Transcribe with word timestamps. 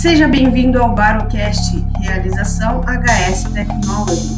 Seja 0.00 0.26
bem-vindo 0.26 0.78
ao 0.78 0.94
Barocast, 0.94 1.76
realização 2.00 2.80
HS 2.80 3.52
Technology. 3.52 4.30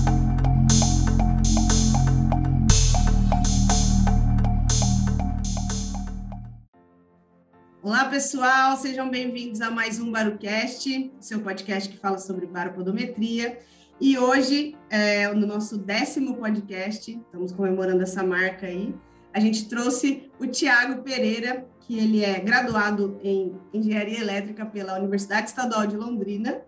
Olá, 7.81 8.07
pessoal, 8.07 8.77
sejam 8.77 9.09
bem-vindos 9.09 9.61
a 9.61 9.71
mais 9.71 10.01
um 10.01 10.11
Barocast, 10.11 11.13
seu 11.21 11.41
podcast 11.43 11.89
que 11.89 11.97
fala 11.97 12.19
sobre 12.19 12.45
baropodometria. 12.47 13.61
E 14.01 14.19
hoje, 14.19 14.77
é, 14.91 15.33
no 15.33 15.47
nosso 15.47 15.79
décimo 15.79 16.39
podcast, 16.39 17.09
estamos 17.09 17.53
comemorando 17.53 18.03
essa 18.03 18.25
marca 18.25 18.67
aí, 18.67 18.93
a 19.33 19.39
gente 19.39 19.69
trouxe 19.69 20.29
o 20.41 20.47
Tiago 20.47 21.03
Pereira, 21.03 21.65
que 21.87 21.99
ele 21.99 22.25
é 22.25 22.39
graduado 22.39 23.19
em 23.23 23.59
Engenharia 23.73 24.21
Elétrica 24.21 24.65
pela 24.65 24.99
Universidade 24.99 25.49
Estadual 25.49 25.87
de 25.87 25.97
Londrina 25.97 26.63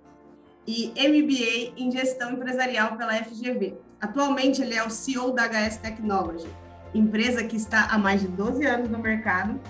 e 0.66 0.88
MBA 0.96 1.74
em 1.76 1.90
Gestão 1.90 2.32
Empresarial 2.32 2.96
pela 2.96 3.14
FGV. 3.14 3.76
Atualmente, 4.00 4.60
ele 4.60 4.74
é 4.74 4.84
o 4.84 4.90
CEO 4.90 5.32
da 5.32 5.46
HS 5.46 5.76
Technology, 5.78 6.48
empresa 6.94 7.44
que 7.44 7.56
está 7.56 7.86
há 7.90 7.98
mais 7.98 8.20
de 8.20 8.28
12 8.28 8.64
anos 8.66 8.90
no 8.90 8.98
mercado 8.98 9.60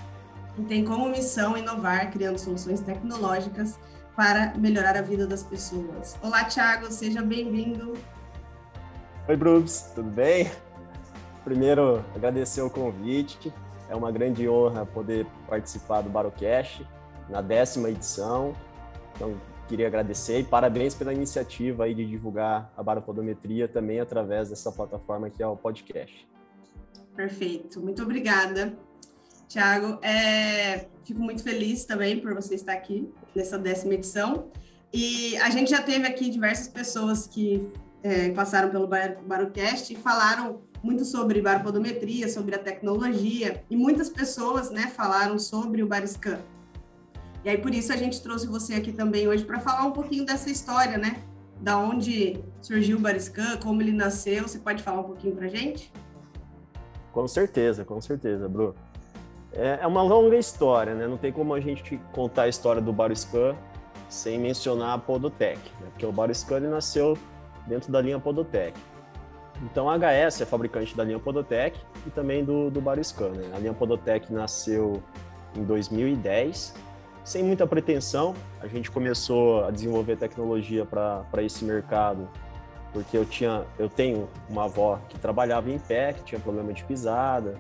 e 0.59 0.63
tem 0.63 0.85
como 0.85 1.09
missão 1.09 1.57
inovar, 1.57 2.11
criando 2.11 2.39
soluções 2.39 2.81
tecnológicas 2.81 3.79
para 4.17 4.55
melhorar 4.57 4.97
a 4.97 5.03
vida 5.03 5.27
das 5.27 5.43
pessoas. 5.43 6.17
Olá, 6.23 6.45
Thiago, 6.45 6.91
seja 6.91 7.21
bem-vindo. 7.21 7.95
Oi, 9.29 9.37
Brubs, 9.37 9.91
tudo 9.95 10.11
bem? 10.11 10.51
Primeiro, 11.45 12.05
agradecer 12.15 12.63
o 12.63 12.71
convite. 12.71 13.53
É 13.89 13.95
uma 13.95 14.11
grande 14.11 14.49
honra 14.49 14.87
poder 14.87 15.27
participar 15.49 16.03
do 16.03 16.11
Barocast 16.11 16.87
na 17.29 17.41
décima 17.41 17.91
edição. 17.91 18.55
Então, 19.15 19.35
queria 19.69 19.87
agradecer 19.87 20.41
e 20.41 20.45
parabéns 20.45 20.95
pela 20.95 21.13
iniciativa 21.13 21.85
aí 21.85 21.95
de 21.95 22.05
divulgar 22.05 22.73
a 22.77 22.83
baropodometria 22.83 23.67
também 23.69 24.01
através 24.01 24.51
dessa 24.51 24.71
plataforma 24.71 25.31
que 25.31 25.43
é 25.43 25.47
o 25.47 25.57
podcast. 25.57 26.27
Perfeito, 27.15 27.81
muito 27.81 28.03
obrigada, 28.03 28.77
Tiago. 29.49 29.99
É, 30.05 30.87
fico 31.05 31.21
muito 31.21 31.43
feliz 31.43 31.85
também 31.85 32.21
por 32.21 32.35
você 32.35 32.55
estar 32.55 32.73
aqui 32.73 33.09
nessa 33.35 33.59
décima 33.59 33.95
edição. 33.95 34.51
E 34.93 35.37
a 35.39 35.51
gente 35.51 35.71
já 35.71 35.83
teve 35.83 36.07
aqui 36.07 36.29
diversas 36.29 36.69
pessoas 36.69 37.27
que 37.27 37.69
é, 38.03 38.31
passaram 38.31 38.71
pelo 38.71 38.87
Barocast 38.87 39.93
e 39.93 39.97
falaram 39.97 40.63
muito 40.85 41.03
sobre 41.07 41.41
baropodometria, 41.41 42.29
sobre 42.29 42.55
a 42.55 42.59
tecnologia, 42.59 43.65
e 43.71 43.77
muitas 43.77 44.11
pessoas 44.11 44.71
né, 44.71 44.93
falaram 44.95 45.39
sobre 45.39 45.83
o 45.83 45.87
Bariscan. 45.87 46.39
E 47.43 47.49
aí, 47.49 47.57
por 47.57 47.73
isso, 47.73 47.91
a 47.91 47.97
gente 47.97 48.23
trouxe 48.23 48.47
você 48.47 48.75
aqui 48.75 48.93
também 48.93 49.27
hoje 49.27 49.45
para 49.45 49.59
falar 49.61 49.87
um 49.87 49.93
pouquinho 49.93 50.27
dessa 50.27 50.51
história, 50.51 50.99
né? 50.99 51.23
Da 51.59 51.79
onde 51.79 52.39
surgiu 52.61 52.99
o 52.99 53.01
Bariscan, 53.01 53.57
como 53.63 53.81
ele 53.81 53.93
nasceu. 53.93 54.43
Você 54.43 54.59
pode 54.59 54.83
falar 54.83 55.01
um 55.01 55.05
pouquinho 55.05 55.35
para 55.35 55.49
gente? 55.49 55.91
Com 57.13 57.27
certeza, 57.27 57.85
com 57.85 58.01
certeza, 58.01 58.47
Bru. 58.47 58.75
É, 59.53 59.79
é 59.81 59.87
uma 59.87 60.03
longa 60.03 60.37
história, 60.37 60.95
né? 60.95 61.07
Não 61.07 61.17
tem 61.17 61.33
como 61.33 61.55
a 61.55 61.61
gente 61.61 61.99
contar 62.13 62.43
a 62.43 62.49
história 62.49 62.83
do 62.83 62.93
Bariscan 62.93 63.57
sem 64.09 64.39
mencionar 64.39 64.95
a 64.95 64.99
Podotec, 64.99 65.59
né? 65.81 65.89
porque 65.91 66.05
o 66.05 66.13
Bariscan 66.13 66.57
ele 66.57 66.69
nasceu 66.69 67.17
dentro 67.67 67.91
da 67.91 68.01
linha 68.01 68.19
Podotec. 68.19 68.79
Então 69.65 69.89
a 69.89 69.97
HS 69.97 70.43
é 70.43 70.45
fabricante 70.45 70.95
da 70.95 71.03
linha 71.03 71.19
Podotec 71.19 71.81
e 72.07 72.11
também 72.11 72.45
do, 72.45 72.71
do 72.71 72.81
Bariscan. 72.81 73.31
Né? 73.31 73.51
A 73.55 73.59
linha 73.59 73.73
Podotec 73.73 74.31
nasceu 74.31 75.03
em 75.57 75.65
2010, 75.65 76.75
sem 77.25 77.43
muita 77.43 77.67
pretensão. 77.67 78.35
A 78.61 78.67
gente 78.67 78.91
começou 78.91 79.65
a 79.65 79.71
desenvolver 79.71 80.17
tecnologia 80.17 80.85
para 80.85 81.43
esse 81.43 81.65
mercado 81.65 82.29
porque 82.93 83.17
eu 83.17 83.25
tinha, 83.25 83.65
eu 83.77 83.89
tenho 83.89 84.29
uma 84.49 84.65
avó 84.65 85.01
que 85.09 85.19
trabalhava 85.19 85.69
em 85.69 85.79
pé, 85.79 86.13
que 86.13 86.23
tinha 86.23 86.41
problema 86.41 86.73
de 86.73 86.85
pisada, 86.85 87.57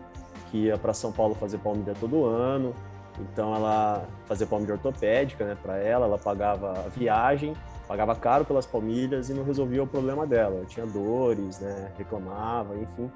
que 0.48 0.66
ia 0.66 0.78
para 0.78 0.93
São 0.93 1.10
Paulo 1.10 1.34
fazer 1.34 1.59
palmilha 1.59 1.93
todo 1.98 2.25
ano. 2.25 2.72
Então 3.19 3.54
ela 3.54 4.06
fazia 4.26 4.47
palmilha 4.47 4.75
ortopédica, 4.75 5.44
né, 5.44 5.56
para 5.60 5.78
ela, 5.78 6.06
ela 6.06 6.19
pagava 6.19 6.72
a 6.72 6.88
viagem 6.88 7.54
pagava 7.86 8.14
caro 8.14 8.44
pelas 8.44 8.66
palmilhas 8.66 9.28
e 9.30 9.34
não 9.34 9.44
resolvia 9.44 9.82
o 9.82 9.86
problema 9.86 10.26
dela. 10.26 10.56
Eu 10.56 10.66
tinha 10.66 10.86
dores, 10.86 11.60
né, 11.60 11.92
reclamava, 11.96 12.76
enfim. 12.76 13.10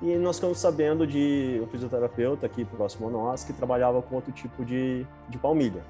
E 0.00 0.16
nós 0.16 0.36
ficamos 0.36 0.58
sabendo 0.58 1.06
de 1.06 1.60
um 1.62 1.66
fisioterapeuta 1.68 2.46
aqui 2.46 2.64
próximo 2.64 3.08
a 3.08 3.10
nós 3.10 3.44
que 3.44 3.52
trabalhava 3.52 4.02
com 4.02 4.16
outro 4.16 4.32
tipo 4.32 4.64
de, 4.64 5.06
de 5.28 5.38
palmilha. 5.38 5.84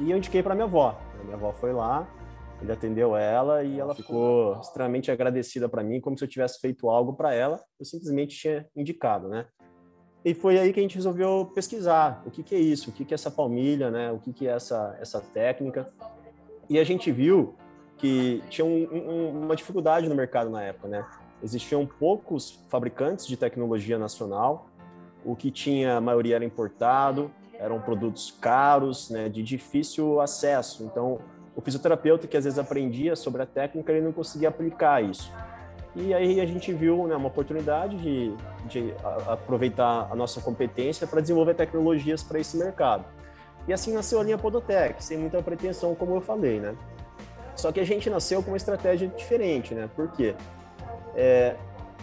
E 0.00 0.10
eu 0.10 0.16
indiquei 0.16 0.42
para 0.42 0.54
minha 0.54 0.64
avó. 0.64 0.98
Minha 1.24 1.36
avó 1.36 1.52
foi 1.52 1.72
lá, 1.72 2.08
ele 2.62 2.72
atendeu 2.72 3.16
ela 3.16 3.62
e 3.62 3.78
ela 3.78 3.94
ficou 3.94 4.58
extremamente 4.60 5.10
agradecida 5.10 5.68
para 5.68 5.82
mim, 5.82 6.00
como 6.00 6.16
se 6.16 6.24
eu 6.24 6.28
tivesse 6.28 6.58
feito 6.60 6.88
algo 6.88 7.12
para 7.12 7.34
ela. 7.34 7.60
Eu 7.78 7.84
simplesmente 7.84 8.36
tinha 8.36 8.66
indicado, 8.74 9.28
né? 9.28 9.46
E 10.24 10.34
foi 10.34 10.58
aí 10.58 10.72
que 10.72 10.80
a 10.80 10.82
gente 10.82 10.96
resolveu 10.96 11.50
pesquisar 11.54 12.22
o 12.26 12.30
que, 12.30 12.42
que 12.42 12.54
é 12.54 12.58
isso, 12.58 12.90
o 12.90 12.92
que, 12.92 13.04
que 13.04 13.14
é 13.14 13.16
essa 13.16 13.30
palmilha, 13.30 13.90
né? 13.90 14.10
O 14.10 14.18
que, 14.18 14.32
que 14.32 14.48
é 14.48 14.52
essa, 14.52 14.96
essa 15.00 15.20
técnica. 15.20 15.92
E 16.68 16.78
a 16.78 16.84
gente 16.84 17.10
viu 17.10 17.54
que 17.96 18.42
tinha 18.48 18.64
um, 18.64 18.88
um, 18.92 19.44
uma 19.44 19.56
dificuldade 19.56 20.08
no 20.08 20.14
mercado 20.14 20.50
na 20.50 20.62
época, 20.62 20.88
né? 20.88 21.04
Existiam 21.42 21.86
poucos 21.86 22.58
fabricantes 22.68 23.26
de 23.26 23.36
tecnologia 23.36 23.98
nacional, 23.98 24.68
o 25.24 25.36
que 25.36 25.50
tinha, 25.50 25.96
a 25.96 26.00
maioria 26.00 26.36
era 26.36 26.44
importado, 26.44 27.30
eram 27.58 27.80
produtos 27.80 28.30
caros, 28.40 29.10
né, 29.10 29.28
de 29.28 29.42
difícil 29.42 30.20
acesso. 30.20 30.84
Então, 30.84 31.18
o 31.56 31.60
fisioterapeuta 31.60 32.26
que 32.26 32.36
às 32.36 32.44
vezes 32.44 32.58
aprendia 32.58 33.16
sobre 33.16 33.42
a 33.42 33.46
técnica, 33.46 33.92
ele 33.92 34.04
não 34.04 34.12
conseguia 34.12 34.48
aplicar 34.48 35.02
isso. 35.02 35.30
E 35.96 36.14
aí 36.14 36.40
a 36.40 36.46
gente 36.46 36.72
viu 36.72 37.06
né, 37.08 37.16
uma 37.16 37.28
oportunidade 37.28 37.96
de, 37.96 38.32
de 38.66 38.94
aproveitar 39.26 40.08
a 40.10 40.14
nossa 40.14 40.40
competência 40.40 41.06
para 41.06 41.20
desenvolver 41.20 41.54
tecnologias 41.54 42.22
para 42.22 42.38
esse 42.38 42.56
mercado. 42.56 43.04
E 43.68 43.72
assim 43.72 43.92
nasceu 43.92 44.18
a 44.18 44.24
linha 44.24 44.38
Podotec, 44.38 45.04
sem 45.04 45.18
muita 45.18 45.42
pretensão, 45.42 45.94
como 45.94 46.14
eu 46.14 46.22
falei, 46.22 46.58
né? 46.58 46.74
Só 47.54 47.70
que 47.70 47.78
a 47.78 47.84
gente 47.84 48.08
nasceu 48.08 48.42
com 48.42 48.52
uma 48.52 48.56
estratégia 48.56 49.08
diferente, 49.08 49.74
né? 49.74 49.90
Por 49.94 50.10
quê? 50.10 50.34
É, 51.14 51.54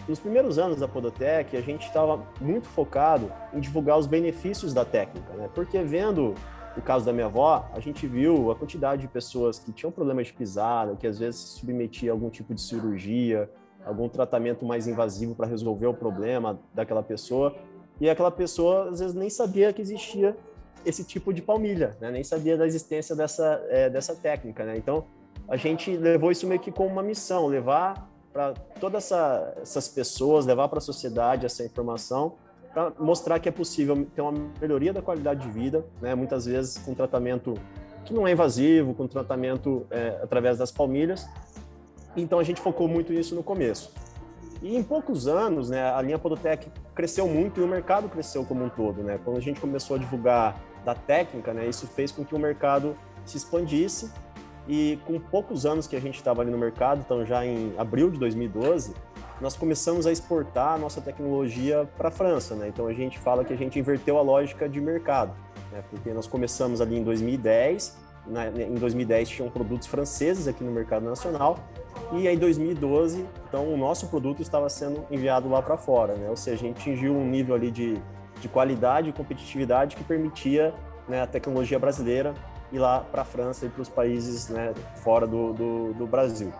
nos 0.07 0.19
primeiros 0.19 0.59
anos 0.59 0.79
da 0.79 0.87
Podotec, 0.87 1.57
a 1.57 1.61
gente 1.61 1.87
estava 1.87 2.23
muito 2.39 2.67
focado 2.67 3.31
em 3.51 3.59
divulgar 3.59 3.97
os 3.97 4.05
benefícios 4.05 4.75
da 4.75 4.85
técnica, 4.85 5.33
né? 5.33 5.49
Porque 5.55 5.81
vendo 5.81 6.35
o 6.77 6.81
caso 6.83 7.03
da 7.03 7.11
minha 7.11 7.25
avó, 7.25 7.67
a 7.73 7.79
gente 7.79 8.05
viu 8.05 8.51
a 8.51 8.55
quantidade 8.55 9.01
de 9.01 9.07
pessoas 9.07 9.57
que 9.57 9.71
tinham 9.71 9.91
problemas 9.91 10.27
de 10.27 10.33
pisada, 10.33 10.95
que 10.95 11.07
às 11.07 11.17
vezes 11.17 11.39
se 11.39 11.59
submetia 11.59 12.11
a 12.11 12.13
algum 12.13 12.29
tipo 12.29 12.53
de 12.53 12.61
cirurgia, 12.61 13.49
algum 13.83 14.07
tratamento 14.07 14.63
mais 14.65 14.85
invasivo 14.85 15.33
para 15.33 15.47
resolver 15.47 15.87
o 15.87 15.93
problema 15.95 16.59
daquela 16.75 17.01
pessoa, 17.01 17.55
e 17.99 18.07
aquela 18.07 18.29
pessoa 18.29 18.89
às 18.89 18.99
vezes 18.99 19.15
nem 19.15 19.31
sabia 19.31 19.73
que 19.73 19.81
existia 19.81 20.37
esse 20.85 21.03
tipo 21.03 21.33
de 21.33 21.41
palmilha, 21.41 21.97
né? 21.99 22.11
nem 22.11 22.23
sabia 22.23 22.57
da 22.57 22.65
existência 22.65 23.15
dessa, 23.15 23.65
é, 23.69 23.89
dessa 23.89 24.15
técnica. 24.15 24.63
Né? 24.63 24.77
Então, 24.77 25.05
a 25.47 25.57
gente 25.57 25.95
levou 25.95 26.31
isso 26.31 26.47
meio 26.47 26.59
que 26.59 26.71
como 26.71 26.89
uma 26.89 27.03
missão, 27.03 27.47
levar 27.47 28.09
para 28.31 28.53
todas 28.79 29.05
essa, 29.05 29.53
essas 29.61 29.87
pessoas, 29.87 30.45
levar 30.45 30.67
para 30.67 30.79
a 30.79 30.81
sociedade 30.81 31.45
essa 31.45 31.63
informação, 31.63 32.33
para 32.73 32.91
mostrar 32.99 33.39
que 33.39 33.47
é 33.47 33.51
possível 33.51 34.05
ter 34.13 34.21
uma 34.21 34.33
melhoria 34.59 34.91
da 34.91 35.01
qualidade 35.01 35.41
de 35.41 35.49
vida, 35.49 35.85
né? 36.01 36.13
muitas 36.13 36.45
vezes 36.45 36.77
com 36.77 36.93
tratamento 36.93 37.53
que 38.03 38.13
não 38.13 38.27
é 38.27 38.31
invasivo, 38.31 38.93
com 38.93 39.07
tratamento 39.07 39.87
é, 39.89 40.19
através 40.21 40.57
das 40.57 40.71
palmilhas. 40.71 41.27
Então, 42.15 42.37
a 42.37 42.43
gente 42.43 42.61
focou 42.61 42.87
muito 42.87 43.11
nisso 43.11 43.33
no 43.35 43.43
começo. 43.43 43.91
E 44.65 44.75
em 44.75 44.81
poucos 44.81 45.27
anos, 45.27 45.69
né, 45.69 45.93
a 45.93 46.01
linha 46.01 46.17
Podotec 46.17 46.71
cresceu 46.95 47.27
muito 47.27 47.61
e 47.61 47.63
o 47.63 47.67
mercado 47.67 48.09
cresceu 48.09 48.43
como 48.43 48.65
um 48.65 48.69
todo. 48.69 49.03
Né? 49.03 49.19
Quando 49.23 49.37
a 49.37 49.39
gente 49.39 49.61
começou 49.61 49.95
a 49.95 49.99
divulgar 49.99 50.59
da 50.83 50.95
técnica, 50.95 51.53
né, 51.53 51.67
isso 51.67 51.85
fez 51.85 52.11
com 52.11 52.25
que 52.25 52.33
o 52.33 52.39
mercado 52.39 52.95
se 53.23 53.37
expandisse 53.37 54.11
e 54.67 54.97
com 55.05 55.19
poucos 55.19 55.67
anos 55.67 55.85
que 55.85 55.95
a 55.95 56.01
gente 56.01 56.15
estava 56.15 56.41
ali 56.41 56.49
no 56.49 56.57
mercado, 56.57 57.03
então 57.05 57.23
já 57.23 57.45
em 57.45 57.75
abril 57.77 58.09
de 58.09 58.17
2012, 58.17 58.95
nós 59.39 59.55
começamos 59.55 60.07
a 60.07 60.11
exportar 60.11 60.73
a 60.73 60.77
nossa 60.79 60.99
tecnologia 60.99 61.87
para 61.95 62.07
a 62.07 62.11
França, 62.11 62.55
né? 62.55 62.67
Então 62.67 62.87
a 62.87 62.93
gente 62.93 63.19
fala 63.19 63.45
que 63.45 63.53
a 63.53 63.55
gente 63.55 63.77
inverteu 63.77 64.17
a 64.17 64.23
lógica 64.23 64.67
de 64.67 64.81
mercado, 64.81 65.35
né? 65.71 65.83
Porque 65.91 66.11
nós 66.11 66.25
começamos 66.25 66.81
ali 66.81 66.97
em 66.97 67.03
2010, 67.03 67.95
na, 68.27 68.47
em 68.47 68.75
2010 68.75 69.29
tinham 69.29 69.49
produtos 69.49 69.87
franceses 69.87 70.47
aqui 70.47 70.63
no 70.63 70.71
mercado 70.71 71.05
nacional 71.05 71.59
e 72.13 72.27
em 72.27 72.37
2012, 72.37 73.25
então 73.47 73.73
o 73.73 73.77
nosso 73.77 74.07
produto 74.07 74.41
estava 74.41 74.69
sendo 74.69 75.05
enviado 75.09 75.49
lá 75.49 75.61
para 75.61 75.77
fora, 75.77 76.15
né? 76.15 76.29
Ou 76.29 76.35
seja, 76.35 76.63
a 76.63 76.67
gente 76.67 76.81
atingiu 76.81 77.13
um 77.13 77.25
nível 77.25 77.55
ali 77.55 77.71
de 77.71 78.01
de 78.39 78.49
qualidade 78.49 79.09
e 79.09 79.13
competitividade 79.13 79.95
que 79.95 80.03
permitia 80.03 80.73
né, 81.07 81.21
a 81.21 81.27
tecnologia 81.27 81.79
brasileira 81.79 82.33
ir 82.71 82.79
lá 82.79 82.99
para 82.99 83.21
a 83.21 83.25
França 83.25 83.65
e 83.65 83.69
para 83.69 83.81
os 83.81 83.89
países 83.89 84.49
né, 84.49 84.73
fora 84.95 85.25
do, 85.25 85.53
do, 85.53 85.93
do, 85.93 86.07
Brasil. 86.07 86.51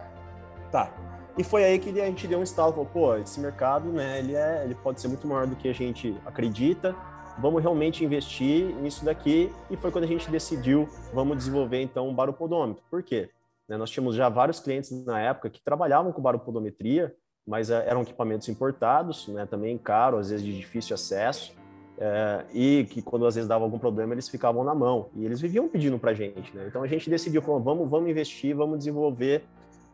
Tá. 0.72 0.90
E 1.38 1.44
foi 1.44 1.64
aí 1.66 1.80
que 1.80 1.90
a 2.00 2.06
gente 2.06 2.28
deu 2.28 2.40
um 2.40 2.44
estalo, 2.44 2.72
falou, 2.72 2.86
pô, 2.86 3.16
esse 3.18 3.40
mercado, 3.40 3.92
né, 3.92 4.20
ele, 4.20 4.36
é, 4.36 4.64
ele 4.64 4.76
pode 4.76 5.02
ser 5.02 5.08
muito 5.08 5.28
maior 5.28 5.46
do 5.46 5.56
que 5.56 5.68
a 5.68 5.74
gente 5.74 6.16
acredita, 6.26 6.96
vamos 7.38 7.62
realmente 7.62 8.04
investir 8.04 8.74
nisso 8.76 9.04
daqui. 9.04 9.52
E 9.70 9.78
foi 9.78 9.92
quando 9.92 10.06
a 10.06 10.08
gente 10.08 10.30
decidiu, 10.30 10.88
vamos 11.14 11.38
desenvolver 11.38 11.82
então 11.82 12.08
um 12.08 12.14
baropodômetro. 12.14 12.84
Por 12.90 13.04
quê? 13.04 13.30
Né, 13.68 13.78
nós 13.78 13.90
tínhamos 13.90 14.16
já 14.16 14.30
vários 14.30 14.60
clientes 14.60 14.92
na 15.06 15.20
época 15.20 15.50
que 15.50 15.62
trabalhavam 15.62 16.12
com 16.12 16.22
baropodometria, 16.22 17.16
mas 17.46 17.70
eh, 17.70 17.84
eram 17.88 18.02
equipamentos 18.02 18.48
importados, 18.48 19.28
né, 19.28 19.46
também 19.46 19.78
caro, 19.78 20.18
às 20.18 20.30
vezes 20.30 20.46
de 20.46 20.56
difícil 20.56 20.94
acesso, 20.94 21.56
é, 21.98 22.46
e 22.54 22.86
que 22.90 23.02
quando 23.02 23.26
às 23.26 23.36
vezes 23.36 23.48
dava 23.48 23.64
algum 23.64 23.80
problema 23.80 24.14
eles 24.14 24.28
ficavam 24.28 24.66
na 24.66 24.76
mão 24.76 25.08
e 25.16 25.24
eles 25.24 25.40
viviam 25.40 25.68
pedindo 25.70 25.98
para 25.98 26.12
a 26.12 26.14
gente. 26.14 26.54
Né? 26.56 26.66
Então 26.68 26.84
a 26.84 26.88
gente 26.88 27.10
decidiu, 27.10 27.42
falou, 27.42 27.62
vamos, 27.62 27.90
vamos 27.90 28.10
investir, 28.10 28.56
vamos 28.56 28.80
desenvolver 28.80 29.44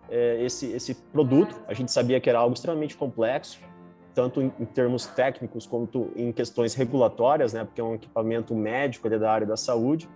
é, 0.09 0.43
esse, 0.43 0.71
esse 0.71 0.95
produto. 0.95 1.55
A 1.67 1.73
gente 1.73 1.91
sabia 1.91 2.19
que 2.19 2.29
era 2.29 2.39
algo 2.39 2.55
extremamente 2.55 2.97
complexo, 2.97 3.59
tanto 4.13 4.41
em, 4.41 4.51
em, 4.59 4.65
termos 4.65 5.05
técnicos 5.05 5.65
quanto 5.65 6.11
em 6.15 6.31
questões 6.31 6.73
regulatórias, 6.73 7.53
né? 7.53 7.63
Porque 7.63 7.81
é 7.81 7.83
um 7.83 7.95
equipamento 7.95 8.55
médico 8.55 9.09
da 9.09 9.31
área 9.31 9.47
da 9.47 9.57
saúde. 9.57 10.09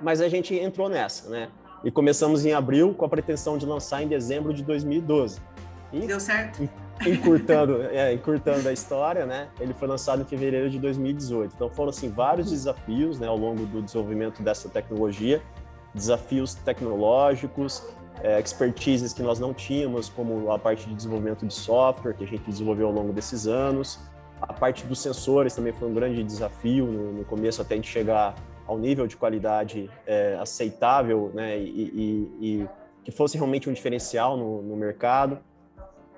Mas 0.00 0.20
a 0.20 0.28
gente 0.28 0.54
entrou 0.54 0.88
nessa, 0.88 1.28
né? 1.28 1.48
E 1.84 1.90
começamos 1.90 2.44
em 2.44 2.52
abril 2.52 2.94
com 2.94 3.04
a 3.04 3.08
pretensão 3.08 3.56
de 3.58 3.66
lançar 3.66 4.02
em 4.02 4.08
dezembro 4.08 4.52
de 4.52 4.62
2012. 4.62 5.40
E, 5.92 6.00
Deu 6.00 6.20
certo. 6.20 6.68
Encurtando, 7.06 7.82
é, 7.82 8.12
encurtando 8.14 8.68
a 8.68 8.72
história, 8.72 9.26
né? 9.26 9.48
Ele 9.60 9.74
foi 9.74 9.86
lançado 9.86 10.22
em 10.22 10.24
fevereiro 10.24 10.70
de 10.70 10.78
2018. 10.78 11.54
Então 11.54 11.68
foram 11.68 11.90
assim 11.90 12.08
vários 12.08 12.50
desafios, 12.50 13.18
né, 13.18 13.26
ao 13.26 13.36
longo 13.36 13.66
do 13.66 13.82
desenvolvimento 13.82 14.42
dessa 14.42 14.68
tecnologia, 14.68 15.42
desafios 15.94 16.54
tecnológicos, 16.54 17.82
é, 18.22 18.40
expertises 18.40 19.12
que 19.12 19.22
nós 19.22 19.38
não 19.38 19.52
tínhamos, 19.52 20.08
como 20.08 20.50
a 20.50 20.58
parte 20.58 20.88
de 20.88 20.94
desenvolvimento 20.94 21.46
de 21.46 21.54
software 21.54 22.14
que 22.14 22.24
a 22.24 22.26
gente 22.26 22.42
desenvolveu 22.48 22.86
ao 22.86 22.92
longo 22.92 23.12
desses 23.12 23.46
anos. 23.46 24.00
A 24.40 24.52
parte 24.52 24.86
dos 24.86 25.00
sensores 25.00 25.54
também 25.54 25.72
foi 25.72 25.88
um 25.88 25.94
grande 25.94 26.22
desafio 26.22 26.86
no, 26.86 27.12
no 27.12 27.24
começo 27.24 27.62
até 27.62 27.74
a 27.74 27.76
gente 27.76 27.88
chegar 27.88 28.34
ao 28.66 28.78
nível 28.78 29.06
de 29.06 29.16
qualidade 29.16 29.88
é, 30.06 30.36
aceitável, 30.40 31.30
né, 31.32 31.58
e, 31.58 31.70
e, 32.40 32.46
e, 32.62 32.68
que 33.04 33.12
fosse 33.12 33.36
realmente 33.36 33.70
um 33.70 33.72
diferencial 33.72 34.36
no, 34.36 34.62
no, 34.62 34.76
mercado. 34.76 35.38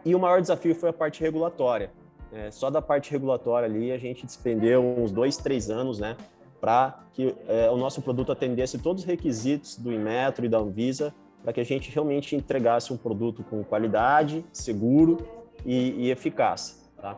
E 0.04 0.14
o 0.14 0.18
maior 0.18 0.40
desafio 0.40 0.74
foi 0.74 0.88
a 0.88 0.92
parte 0.92 1.20
regulatória. 1.20 1.92
É, 2.32 2.50
só 2.50 2.70
da 2.70 2.80
parte 2.80 3.10
regulatória 3.10 3.66
ali 3.66 3.92
a 3.92 3.98
gente 3.98 4.24
despendeu 4.24 4.82
uns 4.82 5.10
dois, 5.10 5.36
três 5.36 5.68
anos, 5.68 5.98
né, 5.98 6.16
para 6.60 7.04
que 7.12 7.34
é, 7.46 7.70
o 7.70 7.76
nosso 7.76 8.00
produto 8.00 8.32
atendesse 8.32 8.78
todos 8.78 9.02
os 9.02 9.06
requisitos 9.06 9.76
do 9.76 9.92
Inmetro 9.92 10.44
e 10.44 10.48
da 10.48 10.58
Anvisa 10.58 11.14
para 11.42 11.52
que 11.52 11.60
a 11.60 11.64
gente 11.64 11.90
realmente 11.90 12.34
entregasse 12.36 12.92
um 12.92 12.96
produto 12.96 13.42
com 13.44 13.62
qualidade, 13.62 14.44
seguro 14.52 15.18
e, 15.64 16.06
e 16.06 16.10
eficaz. 16.10 16.88
Tá? 17.00 17.16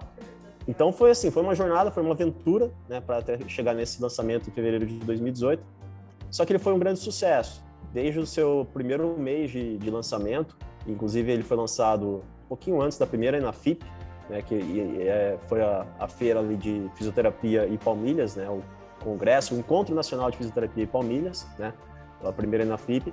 Então 0.68 0.92
foi 0.92 1.10
assim, 1.10 1.30
foi 1.30 1.42
uma 1.42 1.54
jornada, 1.54 1.90
foi 1.90 2.02
uma 2.02 2.12
aventura, 2.12 2.70
né, 2.88 3.00
para 3.00 3.18
até 3.18 3.38
chegar 3.48 3.74
nesse 3.74 4.00
lançamento 4.00 4.48
em 4.48 4.52
fevereiro 4.52 4.86
de 4.86 4.94
2018. 4.98 5.62
Só 6.30 6.44
que 6.44 6.52
ele 6.52 6.58
foi 6.58 6.72
um 6.72 6.78
grande 6.78 7.00
sucesso. 7.00 7.62
Desde 7.92 8.20
o 8.20 8.26
seu 8.26 8.66
primeiro 8.72 9.18
mês 9.18 9.50
de, 9.50 9.78
de 9.78 9.90
lançamento, 9.90 10.56
inclusive 10.86 11.32
ele 11.32 11.42
foi 11.42 11.56
lançado 11.56 12.22
um 12.44 12.48
pouquinho 12.48 12.80
antes 12.80 12.98
da 12.98 13.06
primeira 13.06 13.36
Enafip, 13.36 13.84
né, 14.28 14.42
que 14.42 14.54
é, 15.00 15.36
foi 15.48 15.60
a, 15.60 15.84
a, 15.98 16.06
feira 16.06 16.42
de 16.56 16.88
fisioterapia 16.94 17.66
e 17.66 17.76
palmilhas, 17.76 18.36
né, 18.36 18.48
o 18.48 18.62
congresso, 19.02 19.54
o 19.56 19.58
Encontro 19.58 19.94
Nacional 19.94 20.30
de 20.30 20.36
Fisioterapia 20.36 20.84
e 20.84 20.86
Palmilhas, 20.86 21.48
né, 21.58 21.74
a 22.22 22.32
primeira 22.32 22.64
Enafip. 22.64 23.12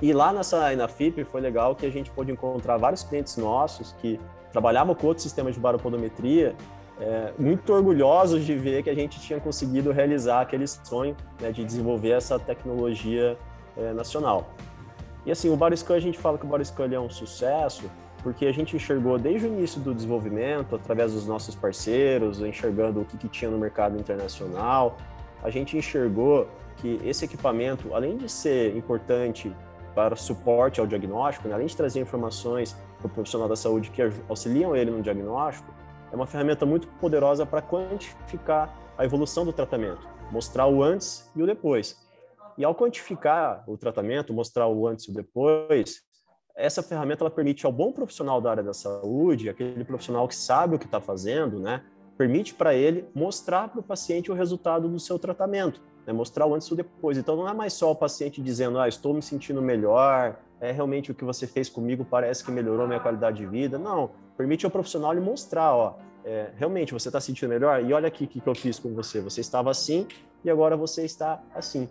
E 0.00 0.12
lá 0.12 0.32
nessa 0.32 0.72
Enafip 0.72 1.24
foi 1.24 1.40
legal 1.40 1.74
que 1.74 1.84
a 1.84 1.90
gente 1.90 2.10
pôde 2.10 2.30
encontrar 2.30 2.76
vários 2.76 3.02
clientes 3.02 3.36
nossos 3.36 3.92
que 3.94 4.20
trabalhavam 4.52 4.94
com 4.94 5.06
outros 5.06 5.24
sistemas 5.24 5.54
de 5.54 5.60
baropodometria, 5.60 6.54
é, 7.00 7.32
muito 7.38 7.72
orgulhosos 7.72 8.44
de 8.44 8.54
ver 8.54 8.82
que 8.82 8.90
a 8.90 8.94
gente 8.94 9.20
tinha 9.20 9.38
conseguido 9.38 9.92
realizar 9.92 10.40
aquele 10.40 10.66
sonho 10.66 11.16
né, 11.40 11.50
de 11.50 11.64
desenvolver 11.64 12.10
essa 12.10 12.38
tecnologia 12.38 13.36
é, 13.76 13.92
nacional. 13.92 14.48
E 15.26 15.30
assim, 15.30 15.50
o 15.50 15.56
Bariscan, 15.56 15.94
a 15.94 16.00
gente 16.00 16.18
fala 16.18 16.38
que 16.38 16.44
o 16.44 16.48
Bariscan 16.48 16.88
é 16.92 16.98
um 16.98 17.10
sucesso 17.10 17.90
porque 18.22 18.46
a 18.46 18.52
gente 18.52 18.74
enxergou 18.74 19.18
desde 19.18 19.46
o 19.46 19.48
início 19.48 19.80
do 19.80 19.94
desenvolvimento, 19.94 20.74
através 20.74 21.12
dos 21.12 21.26
nossos 21.26 21.54
parceiros, 21.54 22.40
enxergando 22.40 23.00
o 23.00 23.04
que, 23.04 23.16
que 23.16 23.28
tinha 23.28 23.50
no 23.50 23.58
mercado 23.58 23.96
internacional, 23.96 24.96
a 25.42 25.50
gente 25.50 25.76
enxergou 25.76 26.48
que 26.78 27.00
esse 27.04 27.24
equipamento, 27.24 27.94
além 27.94 28.16
de 28.16 28.28
ser 28.28 28.76
importante 28.76 29.52
para 29.98 30.14
suporte 30.14 30.78
ao 30.78 30.86
diagnóstico, 30.86 31.48
né? 31.48 31.54
além 31.54 31.66
de 31.66 31.76
trazer 31.76 31.98
informações 31.98 32.76
para 32.98 33.08
o 33.08 33.10
profissional 33.10 33.48
da 33.48 33.56
saúde 33.56 33.90
que 33.90 34.00
auxiliam 34.28 34.76
ele 34.76 34.92
no 34.92 35.02
diagnóstico, 35.02 35.74
é 36.12 36.14
uma 36.14 36.24
ferramenta 36.24 36.64
muito 36.64 36.86
poderosa 37.00 37.44
para 37.44 37.60
quantificar 37.60 38.72
a 38.96 39.04
evolução 39.04 39.44
do 39.44 39.52
tratamento, 39.52 40.08
mostrar 40.30 40.68
o 40.68 40.84
antes 40.84 41.28
e 41.34 41.42
o 41.42 41.46
depois. 41.46 41.98
E 42.56 42.64
ao 42.64 42.76
quantificar 42.76 43.64
o 43.66 43.76
tratamento, 43.76 44.32
mostrar 44.32 44.68
o 44.68 44.86
antes 44.86 45.06
e 45.06 45.10
o 45.10 45.14
depois, 45.14 46.02
essa 46.54 46.80
ferramenta 46.80 47.24
ela 47.24 47.30
permite 47.30 47.66
ao 47.66 47.72
bom 47.72 47.90
profissional 47.90 48.40
da 48.40 48.52
área 48.52 48.62
da 48.62 48.72
saúde, 48.72 49.48
aquele 49.48 49.82
profissional 49.82 50.28
que 50.28 50.36
sabe 50.36 50.76
o 50.76 50.78
que 50.78 50.86
está 50.86 51.00
fazendo, 51.00 51.58
né, 51.58 51.82
permite 52.18 52.52
para 52.52 52.74
ele 52.74 53.06
mostrar 53.14 53.68
para 53.68 53.80
o 53.80 53.82
paciente 53.82 54.30
o 54.30 54.34
resultado 54.34 54.88
do 54.88 54.98
seu 54.98 55.18
tratamento 55.18 55.80
né? 56.08 56.14
mostrar 56.14 56.46
o 56.46 56.54
antes 56.54 56.66
e 56.66 56.72
o 56.72 56.76
depois. 56.76 57.18
Então 57.18 57.36
não 57.36 57.46
é 57.46 57.52
mais 57.52 57.74
só 57.74 57.92
o 57.92 57.94
paciente 57.94 58.40
dizendo, 58.40 58.80
ah, 58.80 58.88
estou 58.88 59.12
me 59.12 59.20
sentindo 59.20 59.60
melhor, 59.60 60.38
é 60.58 60.72
realmente 60.72 61.12
o 61.12 61.14
que 61.14 61.22
você 61.22 61.46
fez 61.46 61.68
comigo 61.68 62.04
parece 62.04 62.42
que 62.42 62.50
melhorou 62.50 62.86
minha 62.86 62.98
qualidade 62.98 63.36
de 63.36 63.46
vida. 63.46 63.78
Não, 63.78 64.10
permite 64.36 64.64
ao 64.64 64.70
profissional 64.70 65.12
lhe 65.12 65.20
mostrar, 65.20 65.76
ó, 65.76 65.98
é, 66.24 66.50
realmente 66.56 66.94
você 66.94 67.10
está 67.10 67.20
sentindo 67.20 67.50
melhor 67.50 67.84
e 67.84 67.92
olha 67.92 68.08
aqui 68.08 68.24
o 68.24 68.26
que, 68.26 68.40
que 68.40 68.48
eu 68.48 68.54
fiz 68.54 68.78
com 68.78 68.94
você. 68.94 69.20
Você 69.20 69.42
estava 69.42 69.70
assim 69.70 70.06
e 70.42 70.50
agora 70.50 70.76
você 70.76 71.04
está 71.04 71.42
assim. 71.54 71.86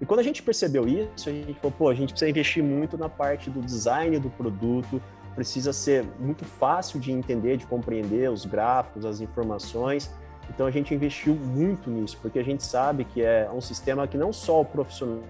E 0.00 0.06
quando 0.06 0.20
a 0.20 0.22
gente 0.22 0.42
percebeu 0.42 0.86
isso, 0.86 1.28
a 1.28 1.32
gente 1.32 1.54
falou, 1.54 1.72
pô, 1.76 1.88
a 1.88 1.94
gente 1.94 2.10
precisa 2.10 2.28
investir 2.28 2.62
muito 2.62 2.98
na 2.98 3.08
parte 3.08 3.48
do 3.48 3.60
design 3.60 4.18
do 4.18 4.28
produto, 4.30 5.00
precisa 5.34 5.72
ser 5.72 6.04
muito 6.18 6.44
fácil 6.44 7.00
de 7.00 7.12
entender, 7.12 7.56
de 7.56 7.66
compreender 7.66 8.30
os 8.30 8.44
gráficos, 8.44 9.04
as 9.04 9.20
informações. 9.20 10.10
Então 10.50 10.66
a 10.66 10.70
gente 10.70 10.94
investiu 10.94 11.34
muito 11.34 11.90
nisso, 11.90 12.18
porque 12.20 12.38
a 12.38 12.42
gente 12.42 12.62
sabe 12.62 13.04
que 13.04 13.22
é 13.22 13.50
um 13.52 13.60
sistema 13.60 14.06
que 14.06 14.16
não 14.16 14.32
só 14.32 14.60
o 14.60 14.64
profissional 14.64 15.22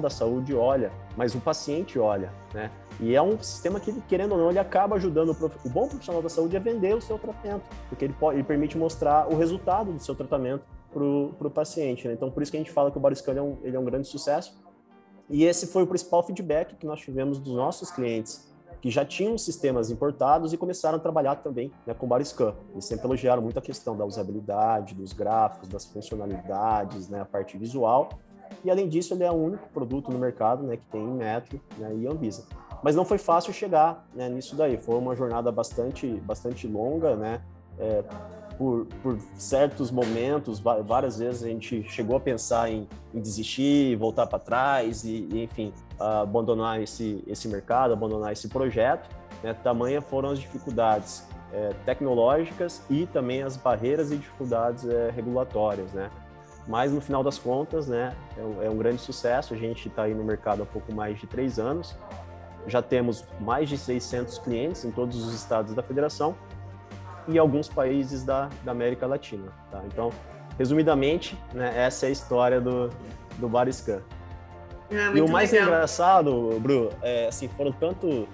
da 0.00 0.10
saúde 0.10 0.54
olha, 0.54 0.90
mas 1.16 1.34
o 1.34 1.40
paciente 1.40 1.98
olha, 1.98 2.32
né? 2.52 2.70
E 2.98 3.14
é 3.14 3.22
um 3.22 3.38
sistema 3.42 3.80
que, 3.80 3.98
querendo 4.02 4.32
ou 4.32 4.38
não, 4.38 4.50
ele 4.50 4.58
acaba 4.58 4.96
ajudando 4.96 5.30
o, 5.30 5.34
prof... 5.34 5.56
o 5.64 5.70
bom 5.70 5.88
profissional 5.88 6.20
da 6.20 6.28
saúde 6.28 6.54
a 6.54 6.60
vender 6.60 6.94
o 6.94 7.00
seu 7.00 7.18
tratamento, 7.18 7.64
porque 7.88 8.04
ele, 8.04 8.12
pode, 8.12 8.36
ele 8.36 8.44
permite 8.44 8.76
mostrar 8.76 9.26
o 9.32 9.36
resultado 9.36 9.90
do 9.90 9.98
seu 10.02 10.14
tratamento 10.14 10.64
para 10.92 11.02
o 11.02 11.50
paciente. 11.50 12.06
Né? 12.06 12.12
Então, 12.12 12.30
por 12.30 12.42
isso 12.42 12.52
que 12.52 12.58
a 12.58 12.60
gente 12.60 12.70
fala 12.70 12.90
que 12.90 12.98
o 12.98 13.00
Bariscan 13.00 13.32
é 13.32 13.40
um, 13.40 13.56
é 13.64 13.78
um 13.78 13.84
grande 13.84 14.06
sucesso. 14.06 14.60
E 15.30 15.44
esse 15.44 15.68
foi 15.68 15.84
o 15.84 15.86
principal 15.86 16.22
feedback 16.26 16.74
que 16.74 16.84
nós 16.84 17.00
tivemos 17.00 17.38
dos 17.38 17.54
nossos 17.54 17.90
clientes 17.90 18.49
que 18.80 18.90
já 18.90 19.04
tinham 19.04 19.36
sistemas 19.36 19.90
importados 19.90 20.52
e 20.52 20.56
começaram 20.56 20.96
a 20.96 21.00
trabalhar 21.00 21.36
também 21.36 21.70
né, 21.86 21.94
com 21.94 22.06
Bariscan. 22.06 22.54
Eles 22.72 22.84
sempre 22.84 23.06
elogiaram 23.06 23.42
muito 23.42 23.58
a 23.58 23.62
questão 23.62 23.96
da 23.96 24.04
usabilidade, 24.04 24.94
dos 24.94 25.12
gráficos, 25.12 25.68
das 25.68 25.84
funcionalidades, 25.84 27.08
né, 27.08 27.20
a 27.20 27.24
parte 27.24 27.58
visual. 27.58 28.08
E 28.64 28.70
além 28.70 28.88
disso, 28.88 29.14
ele 29.14 29.24
é 29.24 29.30
o 29.30 29.34
único 29.34 29.68
produto 29.68 30.10
no 30.10 30.18
mercado 30.18 30.62
né, 30.64 30.76
que 30.76 30.84
tem 30.90 31.06
Metro 31.06 31.60
né, 31.78 31.94
e 31.94 32.06
Anvisa. 32.06 32.46
Mas 32.82 32.96
não 32.96 33.04
foi 33.04 33.18
fácil 33.18 33.52
chegar 33.52 34.06
né, 34.14 34.28
nisso 34.28 34.56
daí. 34.56 34.78
Foi 34.78 34.96
uma 34.96 35.14
jornada 35.14 35.52
bastante, 35.52 36.06
bastante 36.20 36.66
longa, 36.66 37.14
né? 37.14 37.42
É, 37.78 38.02
por, 38.58 38.86
por, 39.02 39.18
certos 39.36 39.90
momentos, 39.90 40.60
várias 40.60 41.18
vezes 41.18 41.42
a 41.42 41.48
gente 41.48 41.82
chegou 41.84 42.16
a 42.16 42.20
pensar 42.20 42.70
em, 42.70 42.86
em 43.14 43.18
desistir, 43.18 43.96
voltar 43.96 44.26
para 44.26 44.38
trás 44.38 45.02
e, 45.02 45.26
e, 45.32 45.44
enfim, 45.44 45.72
abandonar 46.00 46.80
esse, 46.80 47.22
esse 47.26 47.46
mercado, 47.48 47.92
abandonar 47.92 48.32
esse 48.32 48.48
projeto. 48.48 49.08
Né? 49.42 49.54
Tamanha 49.54 50.00
foram 50.00 50.30
as 50.30 50.38
dificuldades 50.38 51.28
é, 51.52 51.74
tecnológicas 51.84 52.82
e 52.88 53.06
também 53.06 53.42
as 53.42 53.56
barreiras 53.56 54.10
e 54.10 54.16
dificuldades 54.16 54.86
é, 54.86 55.10
regulatórias, 55.10 55.92
né? 55.92 56.10
Mas 56.66 56.92
no 56.92 57.00
final 57.00 57.24
das 57.24 57.38
contas, 57.38 57.88
né, 57.88 58.14
é 58.36 58.42
um, 58.42 58.62
é 58.62 58.70
um 58.70 58.76
grande 58.76 59.00
sucesso. 59.00 59.54
A 59.54 59.56
gente 59.56 59.88
está 59.88 60.04
aí 60.04 60.14
no 60.14 60.22
mercado 60.22 60.62
há 60.62 60.66
pouco 60.66 60.92
mais 60.94 61.18
de 61.18 61.26
três 61.26 61.58
anos. 61.58 61.96
Já 62.66 62.82
temos 62.82 63.24
mais 63.40 63.68
de 63.68 63.76
600 63.76 64.38
clientes 64.38 64.84
em 64.84 64.90
todos 64.90 65.24
os 65.24 65.34
estados 65.34 65.74
da 65.74 65.82
federação 65.82 66.36
e 67.26 67.38
alguns 67.38 67.68
países 67.68 68.24
da, 68.24 68.48
da 68.62 68.72
América 68.72 69.06
Latina. 69.06 69.50
Tá? 69.70 69.82
Então, 69.86 70.10
resumidamente, 70.58 71.36
né, 71.52 71.72
essa 71.76 72.06
é 72.06 72.10
a 72.10 72.12
história 72.12 72.60
do, 72.60 72.90
do 73.38 73.48
Bariscan. 73.48 74.00
Ah, 74.90 75.16
e 75.16 75.20
o 75.20 75.28
mais 75.28 75.52
legal. 75.52 75.68
engraçado, 75.68 76.58
Bru, 76.60 76.90
é 77.02 77.28
assim, 77.28 77.48
foram 77.48 77.72
tanto, 77.72 78.26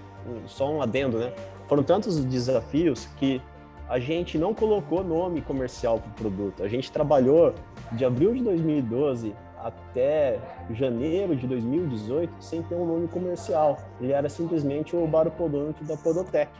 só 0.46 0.70
um 0.70 0.80
adendo, 0.80 1.18
né? 1.18 1.32
Foram 1.68 1.82
tantos 1.82 2.25
desafios 2.25 3.06
que 3.18 3.42
a 3.88 3.98
gente 3.98 4.36
não 4.38 4.52
colocou 4.52 5.04
nome 5.04 5.40
comercial 5.40 5.98
para 5.98 6.10
o 6.10 6.14
produto. 6.14 6.62
A 6.62 6.68
gente 6.68 6.90
trabalhou 6.90 7.54
de 7.92 8.04
abril 8.04 8.34
de 8.34 8.42
2012 8.42 9.34
até 9.58 10.38
janeiro 10.70 11.34
de 11.34 11.46
2018 11.46 12.32
sem 12.40 12.62
ter 12.62 12.75
um 12.75 12.86
nome 12.86 13.08
comercial. 13.08 13.78
Ele 14.00 14.12
era 14.12 14.28
simplesmente 14.28 14.94
o 14.96 15.06
baropodômetro 15.06 15.84
da 15.84 15.96
Podotec. 15.96 16.50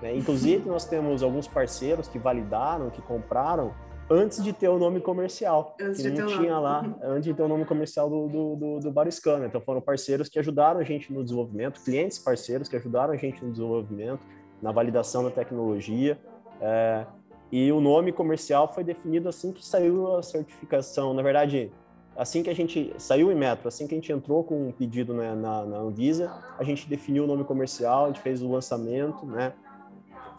Né? 0.00 0.16
Inclusive, 0.16 0.68
nós 0.68 0.84
temos 0.84 1.22
alguns 1.22 1.46
parceiros 1.46 2.08
que 2.08 2.18
validaram, 2.18 2.90
que 2.90 3.02
compraram 3.02 3.72
antes 4.10 4.42
de 4.42 4.52
ter 4.52 4.68
o 4.68 4.76
nome 4.76 5.00
comercial. 5.00 5.76
Antes 5.80 6.02
que 6.02 6.10
não 6.10 6.26
tinha 6.26 6.58
lá, 6.58 6.84
antes 7.00 7.24
de 7.24 7.32
ter 7.32 7.42
o 7.42 7.48
nome 7.48 7.64
comercial 7.64 8.10
do, 8.10 8.26
do, 8.26 8.56
do, 8.56 8.80
do 8.80 8.90
Bariscana. 8.90 9.46
Então 9.46 9.60
foram 9.60 9.80
parceiros 9.80 10.28
que 10.28 10.38
ajudaram 10.38 10.80
a 10.80 10.82
gente 10.82 11.12
no 11.12 11.22
desenvolvimento, 11.22 11.80
clientes 11.80 12.18
parceiros 12.18 12.68
que 12.68 12.74
ajudaram 12.74 13.14
a 13.14 13.16
gente 13.16 13.44
no 13.44 13.52
desenvolvimento, 13.52 14.20
na 14.60 14.72
validação 14.72 15.22
da 15.22 15.30
tecnologia. 15.30 16.18
É, 16.60 17.06
e 17.52 17.70
o 17.70 17.80
nome 17.80 18.10
comercial 18.12 18.72
foi 18.72 18.82
definido 18.82 19.28
assim 19.28 19.52
que 19.52 19.64
saiu 19.64 20.16
a 20.16 20.22
certificação. 20.24 21.14
Na 21.14 21.22
verdade, 21.22 21.72
assim 22.16 22.42
que 22.42 22.50
a 22.50 22.54
gente 22.54 22.92
saiu 22.98 23.28
o 23.28 23.32
Inmetro, 23.32 23.68
assim 23.68 23.86
que 23.86 23.94
a 23.94 23.96
gente 23.96 24.10
entrou 24.10 24.42
com 24.42 24.68
um 24.68 24.72
pedido 24.72 25.14
né, 25.14 25.36
na, 25.36 25.64
na 25.64 25.76
Anvisa, 25.78 26.32
a 26.58 26.64
gente 26.64 26.88
definiu 26.88 27.24
o 27.24 27.26
nome 27.28 27.44
comercial, 27.44 28.06
a 28.06 28.08
gente 28.08 28.20
fez 28.20 28.42
o 28.42 28.50
lançamento, 28.50 29.24
né? 29.24 29.52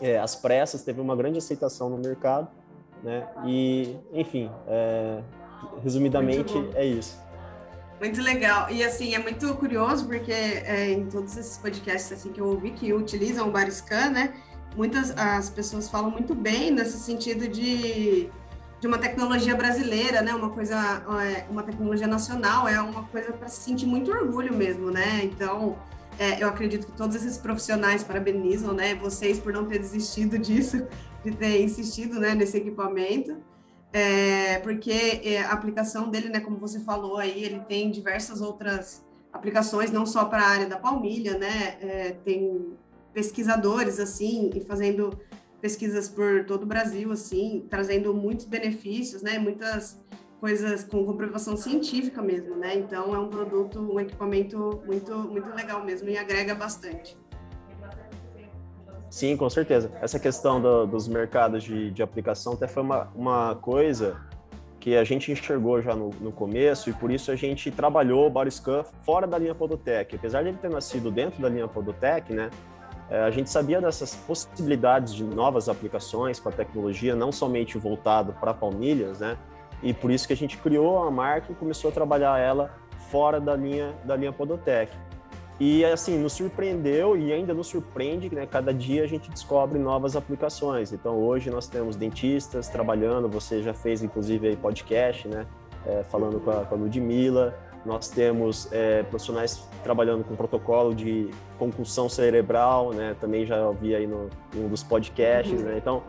É, 0.02 0.18
as 0.18 0.36
pressas, 0.36 0.84
teve 0.84 1.00
uma 1.00 1.16
grande 1.16 1.38
aceitação 1.38 1.88
no 1.88 1.98
mercado 1.98 2.48
né? 3.04 3.28
E, 3.46 3.96
enfim, 4.14 4.50
é, 4.68 5.22
resumidamente 5.84 6.54
é 6.76 6.86
isso. 6.86 7.20
Muito 8.00 8.20
legal. 8.22 8.68
E 8.72 8.84
assim, 8.84 9.14
é 9.14 9.20
muito 9.20 9.54
curioso 9.56 10.08
porque 10.08 10.32
é, 10.32 10.92
em 10.92 11.06
todos 11.06 11.38
esses 11.38 11.58
podcasts 11.58 12.12
assim, 12.12 12.32
que 12.32 12.42
eu 12.42 12.48
ouvi 12.48 12.72
que 12.72 12.92
utilizam 12.92 13.48
o 13.48 13.52
Bariscan, 13.52 14.10
né? 14.10 14.34
Muitas 14.76 15.16
as 15.16 15.50
pessoas 15.50 15.88
falam 15.88 16.10
muito 16.10 16.34
bem 16.34 16.72
nesse 16.72 16.98
sentido 16.98 17.48
de, 17.48 18.28
de 18.80 18.88
uma 18.88 18.98
tecnologia 18.98 19.56
brasileira, 19.56 20.22
né? 20.24 20.34
Uma 20.34 20.50
coisa, 20.50 21.04
é, 21.24 21.46
uma 21.52 21.62
tecnologia 21.62 22.08
nacional, 22.08 22.68
é 22.68 22.82
uma 22.82 23.04
coisa 23.04 23.34
para 23.34 23.48
se 23.48 23.62
sentir 23.62 23.86
muito 23.86 24.10
orgulho 24.10 24.52
mesmo, 24.52 24.90
né? 24.90 25.22
Então, 25.24 25.78
é, 26.18 26.42
eu 26.42 26.48
acredito 26.48 26.88
que 26.88 26.94
todos 26.94 27.16
esses 27.16 27.38
profissionais 27.38 28.04
parabenizam, 28.04 28.74
né? 28.74 28.96
Vocês 28.96 29.40
por 29.40 29.54
não 29.54 29.66
ter 29.66 29.78
desistido 29.78 30.40
disso 30.40 30.88
de 31.24 31.32
ter 31.32 31.62
insistido 31.62 32.20
né, 32.20 32.34
nesse 32.34 32.58
equipamento, 32.58 33.38
é, 33.94 34.60
porque 34.60 35.22
é, 35.24 35.42
a 35.42 35.52
aplicação 35.52 36.10
dele, 36.10 36.30
né, 36.30 36.40
como 36.40 36.58
você 36.58 36.80
falou 36.80 37.18
aí, 37.18 37.44
ele 37.44 37.60
tem 37.62 37.92
diversas 37.92 38.42
outras 38.42 39.06
aplicações, 39.32 39.92
não 39.92 40.06
só 40.06 40.26
para 40.26 40.44
a 40.44 40.48
área 40.48 40.66
da 40.66 40.78
palmilha, 40.78 41.38
né, 41.38 41.78
é, 41.82 42.12
tem 42.24 42.74
pesquisadores, 43.14 44.00
assim, 44.00 44.50
e 44.56 44.62
fazendo 44.62 45.18
pesquisas 45.60 46.10
por 46.10 46.46
todo 46.46 46.64
o 46.64 46.66
Brasil, 46.66 47.12
assim, 47.12 47.66
trazendo 47.70 48.14
muitos 48.14 48.46
benefícios, 48.46 49.22
né, 49.22 49.38
muitas 49.38 50.00
coisas 50.40 50.84
com 50.84 51.06
comprovação 51.06 51.56
científica 51.56 52.22
mesmo, 52.22 52.56
né, 52.56 52.76
então 52.76 53.14
é 53.14 53.20
um 53.20 53.30
produto, 53.30 53.80
um 53.80 54.00
equipamento 54.00 54.82
muito, 54.86 55.16
muito 55.16 55.50
legal 55.54 55.84
mesmo 55.86 56.10
e 56.10 56.18
agrega 56.18 56.56
bastante. 56.56 57.21
Sim, 59.12 59.36
com 59.36 59.50
certeza. 59.50 59.92
Essa 60.02 60.18
questão 60.18 60.62
do, 60.62 60.88
dos 60.88 61.06
mercados 61.06 61.66
de, 61.66 61.92
de 61.92 62.02
aplicação 62.02 62.54
até 62.54 62.66
foi 62.66 62.82
uma, 62.82 63.10
uma 63.14 63.56
coisa 63.56 64.16
que 64.80 64.96
a 64.96 65.04
gente 65.04 65.30
enxergou 65.30 65.82
já 65.82 65.94
no, 65.94 66.12
no 66.22 66.32
começo 66.32 66.90
e 66.90 66.94
por 66.94 67.12
isso 67.12 67.30
a 67.30 67.36
gente 67.36 67.70
trabalhou 67.70 68.26
o 68.26 68.30
Bariscan 68.30 68.86
fora 69.02 69.28
da 69.28 69.38
linha 69.38 69.54
Podotec. 69.54 70.16
Apesar 70.16 70.44
de 70.44 70.48
ele 70.48 70.58
ter 70.58 70.70
nascido 70.70 71.12
dentro 71.12 71.42
da 71.42 71.50
linha 71.50 71.68
Podotec, 71.68 72.32
né, 72.32 72.50
é, 73.10 73.20
a 73.20 73.30
gente 73.30 73.50
sabia 73.50 73.82
dessas 73.82 74.16
possibilidades 74.16 75.14
de 75.14 75.26
novas 75.26 75.68
aplicações 75.68 76.40
com 76.40 76.48
a 76.48 76.52
tecnologia, 76.54 77.14
não 77.14 77.34
somente 77.34 77.78
voltado 77.78 78.32
para 78.40 78.54
palmilhas, 78.54 79.20
né, 79.20 79.38
e 79.84 79.94
por 79.94 80.10
isso 80.10 80.26
que 80.26 80.32
a 80.32 80.38
gente 80.38 80.58
criou 80.58 81.04
a 81.04 81.12
marca 81.12 81.52
e 81.52 81.56
começou 81.56 81.92
a 81.92 81.94
trabalhar 81.94 82.40
ela 82.40 82.74
fora 83.10 83.42
da 83.42 83.58
linha 83.58 83.94
da 84.06 84.16
linha 84.16 84.32
Podotec. 84.32 84.90
E 85.64 85.86
assim, 85.86 86.18
nos 86.18 86.34
surpreendeu 86.34 87.16
e 87.16 87.32
ainda 87.32 87.54
nos 87.54 87.68
surpreende, 87.68 88.34
né? 88.34 88.48
Cada 88.48 88.74
dia 88.74 89.04
a 89.04 89.06
gente 89.06 89.30
descobre 89.30 89.78
novas 89.78 90.16
aplicações. 90.16 90.92
Então 90.92 91.20
hoje 91.20 91.52
nós 91.52 91.68
temos 91.68 91.96
dentistas 91.96 92.68
trabalhando, 92.68 93.30
você 93.30 93.62
já 93.62 93.72
fez 93.72 94.02
inclusive 94.02 94.48
aí 94.48 94.56
podcast, 94.56 95.28
né? 95.28 95.46
É, 95.86 96.02
falando 96.10 96.40
com 96.40 96.50
a, 96.50 96.66
com 96.66 96.74
a 96.74 96.78
Ludmilla. 96.80 97.56
Nós 97.86 98.10
temos 98.10 98.74
é, 98.74 99.04
profissionais 99.04 99.64
trabalhando 99.84 100.24
com 100.24 100.36
protocolo 100.36 100.96
de 100.96 101.30
concussão 101.60 102.10
cerebral, 102.10 102.92
né? 102.92 103.16
Também 103.22 103.46
já 103.46 103.64
ouvi 103.68 103.94
aí 103.94 104.08
no, 104.08 104.32
em 104.56 104.66
um 104.66 104.68
dos 104.68 104.82
podcasts, 104.82 105.62
né? 105.62 105.76
Então, 105.78 106.02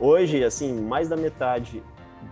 hoje, 0.00 0.42
assim, 0.42 0.80
mais 0.80 1.08
da 1.08 1.16
metade 1.16 1.80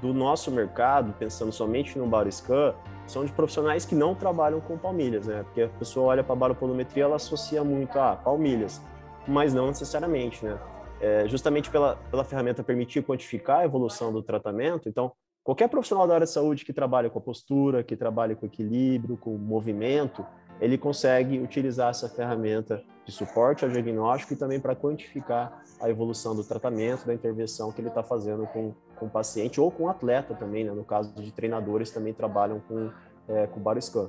do 0.01 0.13
nosso 0.13 0.51
mercado, 0.51 1.15
pensando 1.19 1.53
somente 1.53 1.99
no 1.99 2.07
Bariscan, 2.07 2.75
são 3.07 3.25
de 3.25 3.33
profissionais 3.33 3.85
que 3.85 3.95
não 3.95 4.15
trabalham 4.15 4.61
com 4.61 4.79
palmilhas, 4.79 5.27
né? 5.27 5.43
Porque 5.43 5.63
a 5.63 5.69
pessoa 5.69 6.07
olha 6.07 6.25
para 6.25 6.33
a 6.33 6.37
baropodometria, 6.37 7.05
ela 7.05 7.17
associa 7.17 7.63
muito 7.63 7.99
a 7.99 8.17
palmilhas, 8.17 8.81
mas 9.27 9.53
não 9.53 9.69
necessariamente, 9.69 10.45
né? 10.45 10.59
É, 11.01 11.29
justamente 11.29 11.71
pela, 11.71 11.97
pela 12.11 12.25
ferramenta 12.25 12.63
permitir 12.63 13.03
quantificar 13.03 13.61
a 13.61 13.65
evolução 13.65 14.13
do 14.13 14.23
tratamento, 14.23 14.89
então, 14.89 15.13
qualquer 15.43 15.69
profissional 15.69 16.07
da 16.07 16.15
área 16.15 16.27
de 16.27 16.33
saúde 16.33 16.65
que 16.65 16.73
trabalha 16.73 17.11
com 17.11 17.19
a 17.19 17.23
postura, 17.23 17.83
que 17.83 17.97
trabalha 17.97 18.35
com 18.35 18.47
equilíbrio, 18.47 19.17
com 19.17 19.37
movimento, 19.37 20.25
ele 20.61 20.79
consegue 20.79 21.39
utilizar 21.39 21.91
essa 21.91 22.09
ferramenta 22.09 22.83
de 23.05 23.13
suporte 23.13 23.65
ao 23.65 23.71
diagnóstico 23.71 24.33
e 24.33 24.37
também 24.37 24.59
para 24.59 24.75
quantificar 24.75 25.63
a 25.81 25.91
evolução 25.91 26.35
do 26.35 26.43
tratamento, 26.43 27.07
da 27.07 27.13
intervenção 27.13 27.71
que 27.71 27.81
ele 27.81 27.89
está 27.89 28.03
fazendo 28.03 28.47
com, 28.47 28.73
com 28.97 29.07
o 29.07 29.11
paciente 29.11 29.61
ou 29.61 29.71
com 29.71 29.85
o 29.85 29.89
atleta 29.89 30.35
também, 30.35 30.65
né? 30.65 30.73
No 30.73 30.85
caso 30.85 31.13
de 31.15 31.31
treinadores, 31.31 31.91
também 31.91 32.15
trabalham 32.15 32.61
com, 32.61 32.91
é, 33.29 33.47
com 33.47 33.61
o 33.61 33.63
Bariscan. 33.63 34.09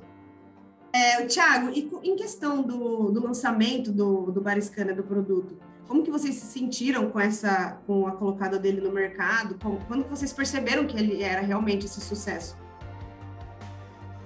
É, 0.94 1.26
Tiago, 1.26 1.68
e 1.70 1.90
em 2.02 2.16
questão 2.16 2.62
do, 2.62 3.10
do 3.10 3.22
lançamento 3.22 3.92
do, 3.92 4.30
do 4.30 4.40
Bariscan, 4.40 4.86
do 4.94 5.02
produto, 5.02 5.58
como 5.86 6.02
que 6.02 6.10
vocês 6.10 6.34
se 6.34 6.46
sentiram 6.46 7.10
com 7.10 7.20
essa, 7.20 7.78
com 7.86 8.06
a 8.06 8.12
colocada 8.12 8.58
dele 8.58 8.80
no 8.80 8.90
mercado? 8.90 9.56
Como, 9.62 9.78
quando 9.86 10.08
vocês 10.08 10.32
perceberam 10.32 10.86
que 10.86 10.98
ele 10.98 11.22
era 11.22 11.42
realmente 11.42 11.84
esse 11.84 12.00
sucesso? 12.00 12.56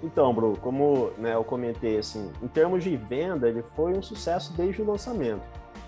Então, 0.03 0.33
Bru, 0.33 0.57
como 0.61 1.11
né, 1.19 1.35
eu 1.35 1.45
comentei, 1.45 1.99
assim, 1.99 2.31
em 2.43 2.49
termos 2.49 2.83
de 2.83 2.97
venda, 2.97 3.49
ele 3.49 3.63
foi 3.75 3.93
um 3.93 4.03
sucesso 4.03 4.53
desde 4.55 4.81
o 4.81 4.87
lançamento. 4.87 5.43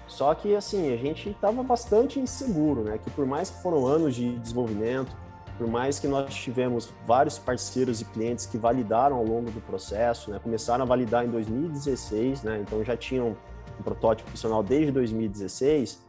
Só 0.06 0.34
que, 0.34 0.54
assim, 0.54 0.92
a 0.92 0.96
gente 0.96 1.30
estava 1.30 1.62
bastante 1.62 2.20
inseguro, 2.20 2.82
né? 2.82 2.98
Que 2.98 3.10
por 3.10 3.24
mais 3.24 3.48
que 3.48 3.62
foram 3.62 3.86
anos 3.86 4.14
de 4.14 4.36
desenvolvimento, 4.38 5.16
por 5.56 5.66
mais 5.66 5.98
que 5.98 6.06
nós 6.06 6.34
tivemos 6.34 6.92
vários 7.06 7.38
parceiros 7.38 8.00
e 8.00 8.04
clientes 8.04 8.44
que 8.44 8.58
validaram 8.58 9.16
ao 9.16 9.24
longo 9.24 9.50
do 9.50 9.60
processo, 9.60 10.30
né? 10.30 10.38
Começaram 10.42 10.82
a 10.82 10.86
validar 10.86 11.24
em 11.24 11.30
2016, 11.30 12.42
né? 12.42 12.60
Então 12.60 12.84
já 12.84 12.96
tinham 12.96 13.36
um 13.78 13.82
protótipo 13.82 14.28
funcional 14.30 14.62
desde 14.62 14.92
2016. 14.92 16.02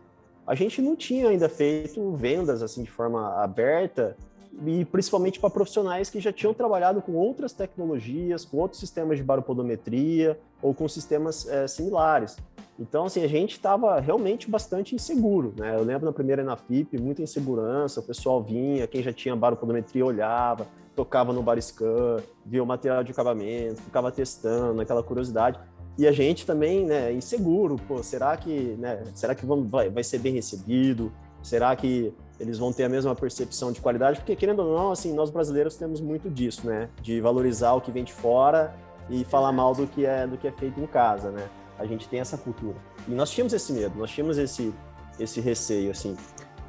A 0.45 0.55
gente 0.55 0.81
não 0.81 0.95
tinha 0.95 1.29
ainda 1.29 1.47
feito 1.47 2.11
vendas 2.13 2.61
assim 2.61 2.83
de 2.83 2.91
forma 2.91 3.41
aberta 3.41 4.17
e 4.65 4.85
principalmente 4.85 5.39
para 5.39 5.49
profissionais 5.49 6.09
que 6.09 6.19
já 6.19 6.31
tinham 6.31 6.53
trabalhado 6.53 7.01
com 7.01 7.13
outras 7.13 7.53
tecnologias, 7.53 8.45
com 8.45 8.57
outros 8.57 8.79
sistemas 8.79 9.17
de 9.17 9.23
baropodometria 9.23 10.39
ou 10.61 10.73
com 10.73 10.87
sistemas 10.87 11.47
é, 11.47 11.67
similares. 11.67 12.37
Então, 12.79 13.05
assim, 13.05 13.23
a 13.23 13.27
gente 13.27 13.51
estava 13.51 13.99
realmente 13.99 14.49
bastante 14.49 14.95
inseguro, 14.95 15.53
né? 15.57 15.75
Eu 15.75 15.83
lembro 15.83 16.05
na 16.05 16.11
primeira 16.11 16.41
Enafip, 16.41 16.97
muita 16.99 17.21
insegurança, 17.21 17.99
o 17.99 18.03
pessoal 18.03 18.41
vinha, 18.41 18.87
quem 18.87 19.03
já 19.03 19.13
tinha 19.13 19.35
baropodometria 19.35 20.03
olhava, 20.03 20.67
tocava 20.95 21.31
no 21.31 21.43
bariscan, 21.43 22.17
via 22.45 22.63
o 22.63 22.65
material 22.65 23.03
de 23.03 23.11
acabamento, 23.11 23.81
ficava 23.81 24.11
testando, 24.11 24.81
aquela 24.81 25.03
curiosidade. 25.03 25.59
E 25.97 26.07
a 26.07 26.11
gente 26.11 26.45
também, 26.45 26.85
né, 26.85 27.13
inseguro, 27.13 27.75
pô, 27.87 28.01
será 28.01 28.35
que, 28.35 28.75
né, 28.79 29.03
será 29.13 29.35
que 29.35 29.45
vamos, 29.45 29.69
vai, 29.69 29.89
vai 29.91 30.03
ser 30.03 30.17
bem 30.17 30.33
recebido? 30.33 31.11
Será 31.43 31.75
que 31.75 32.13
eles 32.39 32.57
vão 32.57 32.73
ter 32.73 32.85
a 32.85 32.89
mesma 32.89 33.13
percepção 33.13 33.71
de 33.71 33.81
qualidade? 33.81 34.19
Porque, 34.19 34.35
querendo 34.35 34.59
ou 34.59 34.77
não, 34.77 34.91
assim, 34.91 35.13
nós 35.13 35.29
brasileiros 35.29 35.75
temos 35.75 36.01
muito 36.01 36.29
disso, 36.29 36.65
né? 36.65 36.89
De 37.01 37.19
valorizar 37.19 37.73
o 37.73 37.81
que 37.81 37.91
vem 37.91 38.03
de 38.03 38.13
fora 38.13 38.73
e 39.09 39.25
falar 39.25 39.51
mal 39.51 39.75
do 39.75 39.85
que 39.85 40.05
é, 40.05 40.25
do 40.25 40.37
que 40.37 40.47
é 40.47 40.51
feito 40.51 40.79
em 40.79 40.87
casa, 40.87 41.29
né? 41.29 41.47
A 41.77 41.85
gente 41.85 42.07
tem 42.07 42.19
essa 42.21 42.37
cultura. 42.37 42.77
E 43.07 43.11
nós 43.11 43.29
tínhamos 43.29 43.53
esse 43.53 43.73
medo, 43.73 43.99
nós 43.99 44.09
tínhamos 44.09 44.37
esse, 44.37 44.73
esse 45.19 45.41
receio, 45.41 45.91
assim. 45.91 46.15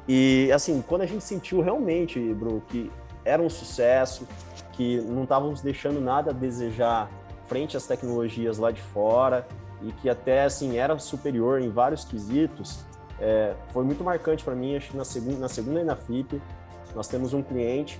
E, 0.07 0.51
assim, 0.53 0.83
quando 0.85 1.01
a 1.01 1.05
gente 1.05 1.23
sentiu 1.23 1.61
realmente, 1.61 2.19
Bru, 2.33 2.61
que 2.67 2.91
era 3.23 3.41
um 3.41 3.49
sucesso, 3.49 4.27
que 4.73 4.99
não 5.01 5.23
estávamos 5.23 5.61
deixando 5.61 6.01
nada 6.01 6.31
a 6.31 6.33
desejar 6.33 7.09
frente 7.47 7.77
às 7.77 7.87
tecnologias 7.87 8.57
lá 8.57 8.71
de 8.71 8.81
fora 8.81 9.47
e 9.81 9.91
que 9.93 10.09
até, 10.09 10.43
assim, 10.43 10.77
era 10.77 10.97
superior 10.99 11.61
em 11.61 11.69
vários 11.69 12.03
quesitos, 12.03 12.79
é, 13.19 13.53
foi 13.71 13.83
muito 13.83 14.03
marcante 14.03 14.43
para 14.43 14.55
mim, 14.55 14.75
acho 14.75 14.91
que 14.91 14.97
na 14.97 15.05
segunda, 15.05 15.39
na 15.39 15.49
segunda 15.49 15.81
Inafip, 15.81 16.41
nós 16.93 17.07
temos 17.07 17.33
um 17.33 17.41
cliente, 17.41 17.99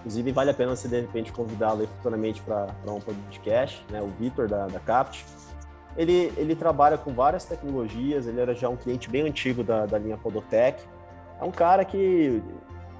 inclusive 0.00 0.32
vale 0.32 0.50
a 0.50 0.54
pena 0.54 0.74
você 0.74 0.88
de 0.88 1.00
repente 1.00 1.32
convidá-lo 1.32 1.86
futuramente 1.86 2.42
para 2.42 2.68
um 2.86 3.00
podcast, 3.00 3.84
né, 3.90 4.00
o 4.02 4.08
Vitor 4.08 4.48
da, 4.48 4.66
da 4.66 4.80
Capt, 4.80 5.24
ele, 5.96 6.32
ele 6.36 6.56
trabalha 6.56 6.98
com 6.98 7.12
várias 7.12 7.44
tecnologias, 7.44 8.26
ele 8.26 8.40
era 8.40 8.54
já 8.54 8.68
um 8.68 8.76
cliente 8.76 9.08
bem 9.08 9.22
antigo 9.22 9.62
da, 9.62 9.86
da 9.86 9.98
linha 9.98 10.16
Podotec. 10.16 10.82
É 11.40 11.44
um 11.44 11.52
cara 11.52 11.84
que 11.84 12.42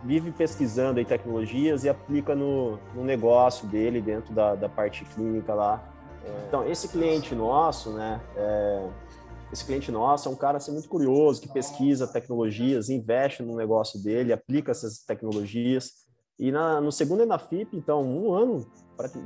vive 0.05 0.31
pesquisando 0.31 1.01
em 1.01 1.05
tecnologias 1.05 1.83
e 1.85 1.89
aplica 1.89 2.35
no, 2.35 2.79
no 2.95 3.03
negócio 3.03 3.67
dele, 3.67 4.01
dentro 4.01 4.33
da, 4.33 4.55
da 4.55 4.69
parte 4.69 5.05
clínica 5.05 5.55
lá. 5.55 5.83
É, 6.25 6.45
então, 6.47 6.69
esse 6.69 6.89
cliente 6.89 7.35
nosso, 7.35 7.91
né, 7.91 8.21
é, 8.37 8.87
esse 9.55 9.65
cliente 9.65 9.91
nosso 9.91 10.29
é 10.29 10.33
um 10.33 10.37
cara 10.37 10.59
assim, 10.59 10.73
muito 10.73 10.89
curioso, 10.89 11.41
que 11.41 11.49
pesquisa 11.49 12.07
tecnologias, 12.07 12.91
investe 12.91 13.43
no 13.43 13.57
negócio 13.57 14.03
dele, 14.03 14.33
aplica 14.33 14.73
essas 14.73 14.99
tecnologias. 14.99 16.05
E 16.39 16.51
na, 16.51 16.81
no 16.81 16.91
segundo 16.91 17.23
Enafip, 17.23 17.77
então, 17.77 18.03
um 18.03 18.35
ano, 18.35 18.67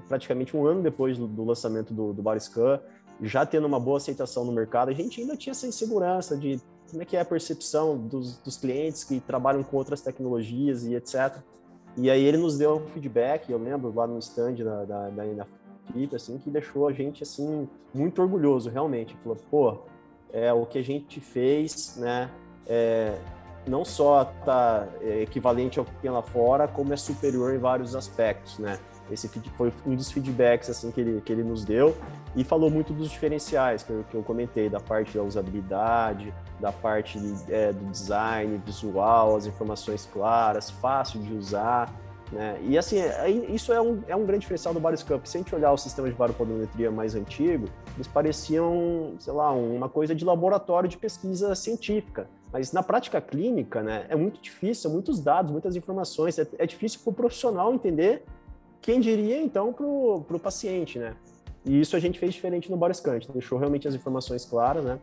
praticamente 0.07 0.55
um 0.55 0.67
ano 0.67 0.83
depois 0.83 1.17
do, 1.17 1.27
do 1.27 1.45
lançamento 1.45 1.95
do, 1.95 2.13
do 2.13 2.23
Bariscan, 2.23 2.79
já 3.23 3.45
tendo 3.47 3.67
uma 3.67 3.81
boa 3.81 3.97
aceitação 3.97 4.45
no 4.45 4.53
mercado, 4.53 4.91
a 4.91 4.95
gente 4.95 5.21
ainda 5.21 5.37
tinha 5.37 5.53
essa 5.53 5.67
insegurança 5.67 6.37
de 6.37 6.61
como 6.91 7.03
é 7.03 7.05
que 7.07 7.17
é 7.17 7.21
a 7.21 7.25
percepção 7.25 7.97
dos, 7.97 8.37
dos 8.39 8.57
clientes 8.59 9.05
que 9.05 9.21
trabalham 9.21 9.63
com 9.63 9.77
outras 9.79 10.03
tecnologias 10.03 10.85
e 10.85 10.95
etc. 10.95 11.39
E 11.97 12.11
aí 12.11 12.23
ele 12.23 12.37
nos 12.37 12.59
deu 12.59 12.77
um 12.77 12.87
feedback, 12.87 13.51
eu 13.51 13.59
lembro 13.59 13.93
lá 13.95 14.07
no 14.07 14.19
stand 14.19 14.57
da, 14.57 14.85
da, 14.85 15.09
da 15.09 15.27
Enafip, 15.27 16.15
assim, 16.15 16.39
que 16.39 16.51
deixou 16.51 16.87
a 16.87 16.93
gente, 16.93 17.23
assim, 17.23 17.67
muito 17.95 18.21
orgulhoso, 18.21 18.69
realmente. 18.69 19.17
Falou, 19.23 19.39
pô, 19.51 19.79
é, 20.33 20.53
o 20.53 20.67
que 20.67 20.79
a 20.79 20.85
gente 20.85 21.21
fez, 21.21 21.97
né, 21.97 22.31
é, 22.67 23.19
não 23.67 23.85
só 23.85 24.23
está 24.23 24.87
é, 25.01 25.23
equivalente 25.23 25.79
ao 25.79 25.85
que 25.85 25.95
tem 25.97 26.11
lá 26.11 26.23
fora, 26.23 26.67
como 26.67 26.93
é 26.93 26.97
superior 26.97 27.55
em 27.55 27.59
vários 27.59 27.95
aspectos, 27.95 28.59
né? 28.59 28.79
Esse 29.11 29.29
foi 29.57 29.73
um 29.87 29.95
dos 29.95 30.11
feedbacks 30.11 30.69
assim 30.69 30.91
que 30.91 31.01
ele, 31.01 31.21
que 31.23 31.33
ele 31.33 31.43
nos 31.43 31.65
deu 31.65 31.97
e 32.37 32.45
falou 32.45 32.71
muito 32.71 32.93
dos 32.93 33.09
diferenciais 33.09 33.83
que 33.83 33.91
eu, 33.91 34.05
que 34.11 34.15
eu 34.15 34.23
comentei, 34.23 34.69
da 34.69 34.81
parte 34.81 35.17
da 35.17 35.23
usabilidade, 35.23 36.33
da 36.61 36.71
parte 36.71 37.19
é, 37.49 37.73
do 37.73 37.87
design 37.87 38.61
visual, 38.67 39.35
as 39.35 39.47
informações 39.47 40.07
claras, 40.13 40.71
fácil 40.71 41.23
de 41.23 41.33
usar, 41.33 41.91
né? 42.31 42.59
E 42.63 42.77
assim, 42.77 42.99
é, 42.99 43.31
isso 43.31 43.73
é 43.73 43.81
um, 43.81 44.03
é 44.07 44.15
um 44.15 44.27
grande 44.27 44.41
diferencial 44.41 44.75
do 44.75 44.81
Bariscamp. 44.81 45.25
Se 45.25 45.39
a 45.39 45.41
gente 45.41 45.55
olhar 45.55 45.73
o 45.73 45.79
sistema 45.79 46.09
de 46.09 46.15
baropodometria 46.15 46.91
mais 46.91 47.15
antigo, 47.15 47.67
eles 47.99 48.07
pareciam, 48.07 49.15
sei 49.19 49.33
lá, 49.33 49.53
uma 49.53 49.89
coisa 49.89 50.15
de 50.15 50.25
laboratório 50.25 50.89
de 50.89 50.97
pesquisa 50.97 51.55
científica. 51.55 52.29
Mas 52.53 52.73
na 52.73 52.83
prática 52.83 53.21
clínica, 53.21 53.83
né, 53.83 54.07
é 54.09 54.15
muito 54.15 54.41
difícil, 54.41 54.89
muitos 54.91 55.21
dados, 55.21 55.51
muitas 55.51 55.75
informações, 55.75 56.39
é, 56.39 56.47
é 56.59 56.67
difícil 56.67 57.01
para 57.03 57.11
o 57.11 57.13
profissional 57.13 57.75
entender 57.75 58.23
quem 58.81 59.01
diria 59.01 59.41
então 59.41 59.73
para 59.73 59.85
o 59.85 60.41
paciente, 60.41 60.99
né? 60.99 61.17
E 61.65 61.81
isso 61.81 61.97
a 61.97 61.99
gente 61.99 62.19
fez 62.19 62.33
diferente 62.33 62.71
no 62.71 62.77
Bariscant, 62.77 63.27
deixou 63.33 63.59
realmente 63.59 63.87
as 63.89 63.95
informações 63.95 64.45
claras, 64.45 64.85
né? 64.85 64.99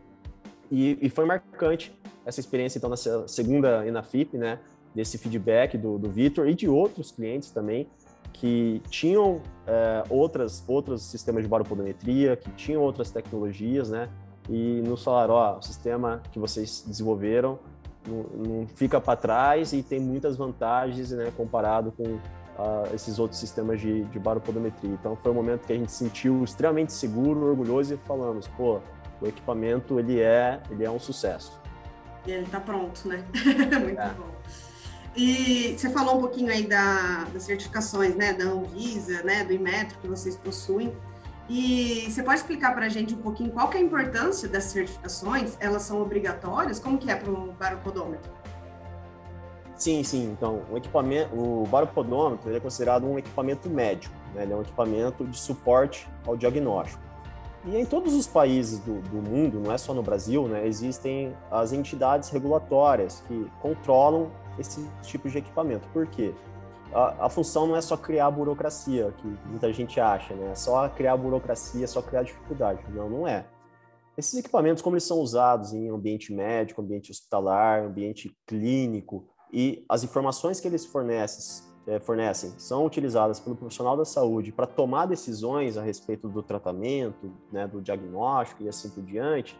E, 0.70 0.98
e, 1.00 1.10
foi 1.10 1.24
marcante 1.24 1.96
essa 2.24 2.40
experiência, 2.40 2.78
então, 2.78 2.90
nessa 2.90 3.28
segunda 3.28 3.86
Enafip, 3.86 4.36
né? 4.36 4.58
desse 4.96 5.18
feedback 5.18 5.76
do, 5.76 5.98
do 5.98 6.10
Vitor 6.10 6.48
e 6.48 6.54
de 6.54 6.66
outros 6.66 7.12
clientes 7.12 7.50
também 7.50 7.86
que 8.40 8.82
tinham 8.88 9.40
é, 9.66 10.04
outras 10.10 10.62
outros 10.66 11.02
sistemas 11.02 11.42
de 11.42 11.48
baropodometria, 11.48 12.36
que 12.36 12.50
tinham 12.52 12.82
outras 12.82 13.10
tecnologias, 13.10 13.90
né? 13.90 14.08
E 14.48 14.80
nos 14.82 15.02
falaram, 15.02 15.34
ó, 15.34 15.58
o 15.58 15.62
sistema 15.62 16.22
que 16.30 16.38
vocês 16.38 16.84
desenvolveram 16.86 17.58
não, 18.06 18.22
não 18.22 18.66
fica 18.68 19.00
para 19.00 19.16
trás 19.16 19.72
e 19.72 19.82
tem 19.82 19.98
muitas 19.98 20.36
vantagens, 20.36 21.10
né, 21.10 21.32
comparado 21.36 21.90
com 21.90 22.04
uh, 22.04 22.94
esses 22.94 23.18
outros 23.18 23.40
sistemas 23.40 23.80
de, 23.80 24.04
de 24.04 24.18
baropodometria. 24.18 24.90
Então 24.90 25.16
foi 25.16 25.32
um 25.32 25.34
momento 25.34 25.66
que 25.66 25.72
a 25.72 25.76
gente 25.76 25.90
se 25.90 26.04
sentiu 26.04 26.44
extremamente 26.44 26.92
seguro, 26.92 27.46
orgulhoso 27.46 27.94
e 27.94 27.96
falamos, 28.06 28.46
pô, 28.48 28.80
o 29.20 29.26
equipamento 29.26 29.98
ele 29.98 30.20
é 30.20 30.60
ele 30.70 30.84
é 30.84 30.90
um 30.90 30.98
sucesso. 30.98 31.60
E 32.26 32.30
ele 32.30 32.44
está 32.44 32.60
pronto, 32.60 33.08
né? 33.08 33.24
Muito 33.80 34.00
é. 34.00 34.14
bom. 34.14 34.36
E 35.16 35.74
você 35.76 35.88
falou 35.88 36.16
um 36.16 36.20
pouquinho 36.20 36.52
aí 36.52 36.66
da, 36.66 37.24
das 37.32 37.44
certificações, 37.44 38.14
né, 38.14 38.34
da 38.34 38.44
Anvisa, 38.44 39.22
né, 39.22 39.44
do 39.44 39.52
Inmetro 39.52 39.98
que 39.98 40.06
vocês 40.06 40.36
possuem. 40.36 40.94
E 41.48 42.06
você 42.10 42.22
pode 42.22 42.40
explicar 42.40 42.74
para 42.74 42.84
a 42.84 42.88
gente 42.88 43.14
um 43.14 43.22
pouquinho 43.22 43.50
qual 43.50 43.68
que 43.68 43.78
é 43.78 43.80
a 43.80 43.82
importância 43.82 44.46
dessas 44.46 44.72
certificações? 44.72 45.56
Elas 45.58 45.82
são 45.82 46.02
obrigatórias? 46.02 46.78
Como 46.78 46.98
que 46.98 47.10
é 47.10 47.16
para 47.16 47.30
o 47.30 47.52
baropodômetro? 47.52 48.30
Sim, 49.76 50.02
sim. 50.02 50.30
Então, 50.32 50.62
o 50.70 50.76
equipamento, 50.76 51.34
o 51.34 51.66
baropodômetro 51.66 52.54
é 52.54 52.60
considerado 52.60 53.06
um 53.06 53.18
equipamento 53.18 53.70
médico. 53.70 54.14
Né? 54.34 54.42
Ele 54.42 54.52
é 54.52 54.56
um 54.56 54.62
equipamento 54.62 55.24
de 55.24 55.38
suporte 55.38 56.06
ao 56.26 56.36
diagnóstico. 56.36 57.02
E 57.64 57.76
em 57.76 57.86
todos 57.86 58.14
os 58.14 58.26
países 58.26 58.78
do, 58.80 59.00
do, 59.00 59.16
mundo, 59.16 59.60
não 59.60 59.72
é 59.72 59.78
só 59.78 59.92
no 59.92 60.02
Brasil, 60.02 60.46
né, 60.46 60.66
existem 60.66 61.34
as 61.50 61.72
entidades 61.72 62.28
regulatórias 62.28 63.24
que 63.26 63.50
controlam 63.60 64.30
esse 64.58 64.88
tipo 65.02 65.28
de 65.28 65.38
equipamento. 65.38 65.86
Por 65.88 66.06
quê? 66.06 66.34
A, 66.92 67.26
a, 67.26 67.28
função 67.28 67.66
não 67.66 67.76
é 67.76 67.80
só 67.80 67.96
criar 67.96 68.30
burocracia, 68.30 69.12
que 69.18 69.26
muita 69.46 69.72
gente 69.72 70.00
acha, 70.00 70.34
né? 70.34 70.52
É 70.52 70.54
só 70.54 70.88
criar 70.88 71.16
burocracia, 71.16 71.86
só 71.86 72.00
criar 72.00 72.22
dificuldade. 72.22 72.80
Não, 72.90 73.10
não 73.10 73.28
é. 73.28 73.46
Esses 74.16 74.38
equipamentos, 74.38 74.82
como 74.82 74.96
eles 74.96 75.04
são 75.04 75.18
usados 75.18 75.72
em 75.72 75.90
ambiente 75.90 76.32
médico, 76.32 76.80
ambiente 76.80 77.10
hospitalar, 77.10 77.84
ambiente 77.84 78.34
clínico, 78.46 79.26
e 79.52 79.84
as 79.88 80.04
informações 80.04 80.58
que 80.58 80.66
eles 80.66 80.86
fornecem, 80.86 81.66
é, 81.86 82.00
fornecem 82.00 82.52
são 82.58 82.84
utilizadas 82.84 83.38
pelo 83.38 83.54
profissional 83.54 83.96
da 83.96 84.04
saúde 84.04 84.52
para 84.52 84.66
tomar 84.66 85.06
decisões 85.06 85.76
a 85.76 85.82
respeito 85.82 86.28
do 86.28 86.42
tratamento, 86.42 87.32
né, 87.52 87.66
do 87.66 87.80
diagnóstico 87.80 88.62
e 88.62 88.68
assim 88.68 88.90
por 88.90 89.02
diante, 89.02 89.56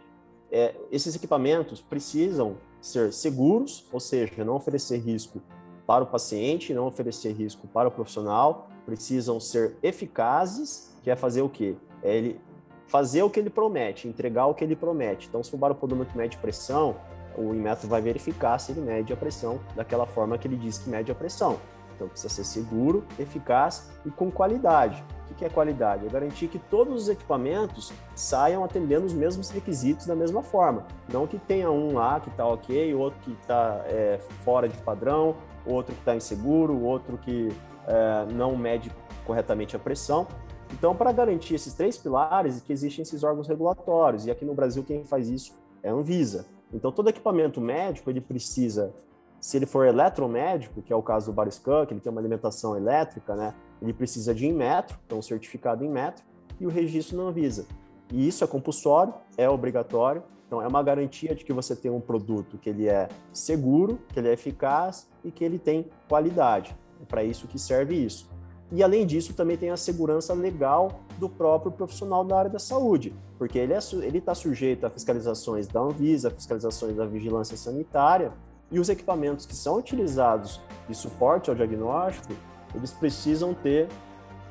é, 0.51 0.75
esses 0.91 1.15
equipamentos 1.15 1.81
precisam 1.81 2.57
ser 2.87 3.13
seguros, 3.13 3.85
ou 3.91 3.99
seja, 3.99 4.43
não 4.43 4.55
oferecer 4.55 4.97
risco 4.97 5.41
para 5.85 6.03
o 6.03 6.07
paciente, 6.07 6.73
não 6.73 6.87
oferecer 6.87 7.31
risco 7.31 7.67
para 7.67 7.87
o 7.87 7.91
profissional, 7.91 8.67
precisam 8.85 9.39
ser 9.39 9.77
eficazes, 9.81 10.93
que 11.03 11.09
é 11.09 11.15
fazer 11.15 11.41
o 11.41 11.49
quê? 11.49 11.75
É 12.03 12.15
ele 12.15 12.41
fazer 12.87 13.21
o 13.21 13.29
que 13.29 13.39
ele 13.39 13.49
promete, 13.49 14.07
entregar 14.07 14.47
o 14.47 14.53
que 14.53 14.63
ele 14.63 14.75
promete. 14.75 15.27
Então, 15.27 15.43
se 15.43 15.53
o 15.53 15.57
baropodômetro 15.57 16.17
mede 16.17 16.37
pressão, 16.37 16.95
o 17.37 17.53
Inmetro 17.53 17.87
vai 17.87 18.01
verificar 18.01 18.57
se 18.59 18.71
ele 18.71 18.81
mede 18.81 19.13
a 19.13 19.17
pressão 19.17 19.59
daquela 19.75 20.05
forma 20.05 20.37
que 20.37 20.47
ele 20.47 20.55
diz 20.55 20.77
que 20.77 20.89
mede 20.89 21.11
a 21.11 21.15
pressão. 21.15 21.59
Então, 21.95 22.07
precisa 22.07 22.33
ser 22.33 22.43
seguro, 22.43 23.03
eficaz 23.19 23.89
e 24.05 24.09
com 24.09 24.31
qualidade. 24.31 25.03
Que 25.37 25.45
é 25.45 25.49
qualidade? 25.49 26.05
É 26.05 26.09
garantir 26.09 26.47
que 26.47 26.57
todos 26.57 27.03
os 27.03 27.09
equipamentos 27.09 27.93
saiam 28.15 28.63
atendendo 28.63 29.05
os 29.05 29.13
mesmos 29.13 29.49
requisitos 29.49 30.07
da 30.07 30.15
mesma 30.15 30.41
forma. 30.41 30.85
Não 31.13 31.27
que 31.27 31.37
tenha 31.37 31.69
um 31.69 31.93
lá 31.93 32.19
que 32.19 32.29
está 32.29 32.45
ok, 32.45 32.93
outro 32.95 33.19
que 33.21 33.31
está 33.33 33.83
é, 33.85 34.19
fora 34.43 34.67
de 34.67 34.75
padrão, 34.79 35.35
outro 35.65 35.93
que 35.93 36.01
está 36.01 36.15
inseguro, 36.15 36.81
outro 36.81 37.17
que 37.19 37.49
é, 37.87 38.25
não 38.33 38.57
mede 38.57 38.91
corretamente 39.25 39.75
a 39.75 39.79
pressão. 39.79 40.27
Então, 40.73 40.95
para 40.95 41.11
garantir 41.11 41.55
esses 41.55 41.73
três 41.73 41.97
pilares, 41.97 42.59
que 42.61 42.73
existem 42.73 43.03
esses 43.03 43.23
órgãos 43.23 43.47
regulatórios, 43.47 44.25
e 44.25 44.31
aqui 44.31 44.43
no 44.43 44.53
Brasil 44.53 44.83
quem 44.83 45.03
faz 45.03 45.29
isso 45.29 45.53
é 45.83 45.89
a 45.89 45.93
Anvisa. 45.93 46.47
Então, 46.73 46.91
todo 46.91 47.09
equipamento 47.09 47.61
médico 47.61 48.09
ele 48.09 48.19
precisa 48.19 48.93
se 49.39 49.55
ele 49.55 49.65
for 49.65 49.85
eletromédico, 49.85 50.81
que 50.81 50.91
é 50.91 50.95
o 50.95 51.01
caso 51.01 51.27
do 51.27 51.33
Bariscan, 51.33 51.85
que 51.85 51.93
ele 51.93 52.01
tem 52.01 52.11
uma 52.11 52.19
alimentação 52.19 52.75
elétrica, 52.75 53.35
né, 53.35 53.53
ele 53.81 53.93
precisa 53.93 54.33
de 54.33 54.47
Inmetro, 54.47 54.97
então 55.05 55.21
certificado 55.21 55.83
em 55.83 55.89
metro, 55.89 56.23
e 56.59 56.65
o 56.65 56.69
registro 56.69 57.17
na 57.17 57.23
Anvisa. 57.23 57.65
E 58.11 58.27
isso 58.27 58.43
é 58.43 58.47
compulsório, 58.47 59.13
é 59.37 59.49
obrigatório, 59.49 60.23
então 60.47 60.61
é 60.61 60.67
uma 60.67 60.81
garantia 60.81 61.35
de 61.35 61.43
que 61.43 61.51
você 61.51 61.75
tem 61.75 61.91
um 61.91 61.99
produto 61.99 62.57
que 62.57 62.69
ele 62.69 62.87
é 62.87 63.09
seguro, 63.33 63.99
que 64.13 64.19
ele 64.19 64.29
é 64.29 64.33
eficaz 64.33 65.07
e 65.23 65.29
que 65.29 65.43
ele 65.43 65.59
tem 65.59 65.85
qualidade. 66.07 66.75
É 67.01 67.05
para 67.05 67.23
isso 67.23 67.47
que 67.47 67.59
serve 67.59 67.95
isso. 67.95 68.29
E 68.71 68.83
além 68.83 69.05
disso, 69.05 69.33
também 69.33 69.55
tem 69.55 69.69
a 69.69 69.77
segurança 69.77 70.33
legal 70.33 71.01
do 71.17 71.29
próprio 71.29 71.71
profissional 71.71 72.23
da 72.23 72.37
área 72.37 72.49
da 72.49 72.59
saúde, 72.59 73.13
porque 73.37 73.57
ele 73.57 73.73
é, 73.73 73.77
está 73.77 74.35
sujeito 74.35 74.85
a 74.85 74.89
fiscalizações 74.89 75.67
da 75.67 75.79
Anvisa, 75.79 76.29
fiscalizações 76.29 76.95
da 76.95 77.05
vigilância 77.05 77.55
sanitária, 77.55 78.33
e 78.69 78.79
os 78.79 78.89
equipamentos 78.89 79.45
que 79.45 79.55
são 79.55 79.77
utilizados 79.77 80.59
de 80.87 80.95
suporte 80.95 81.49
ao 81.49 81.55
diagnóstico, 81.55 82.33
eles 82.73 82.91
precisam 82.91 83.53
ter 83.53 83.87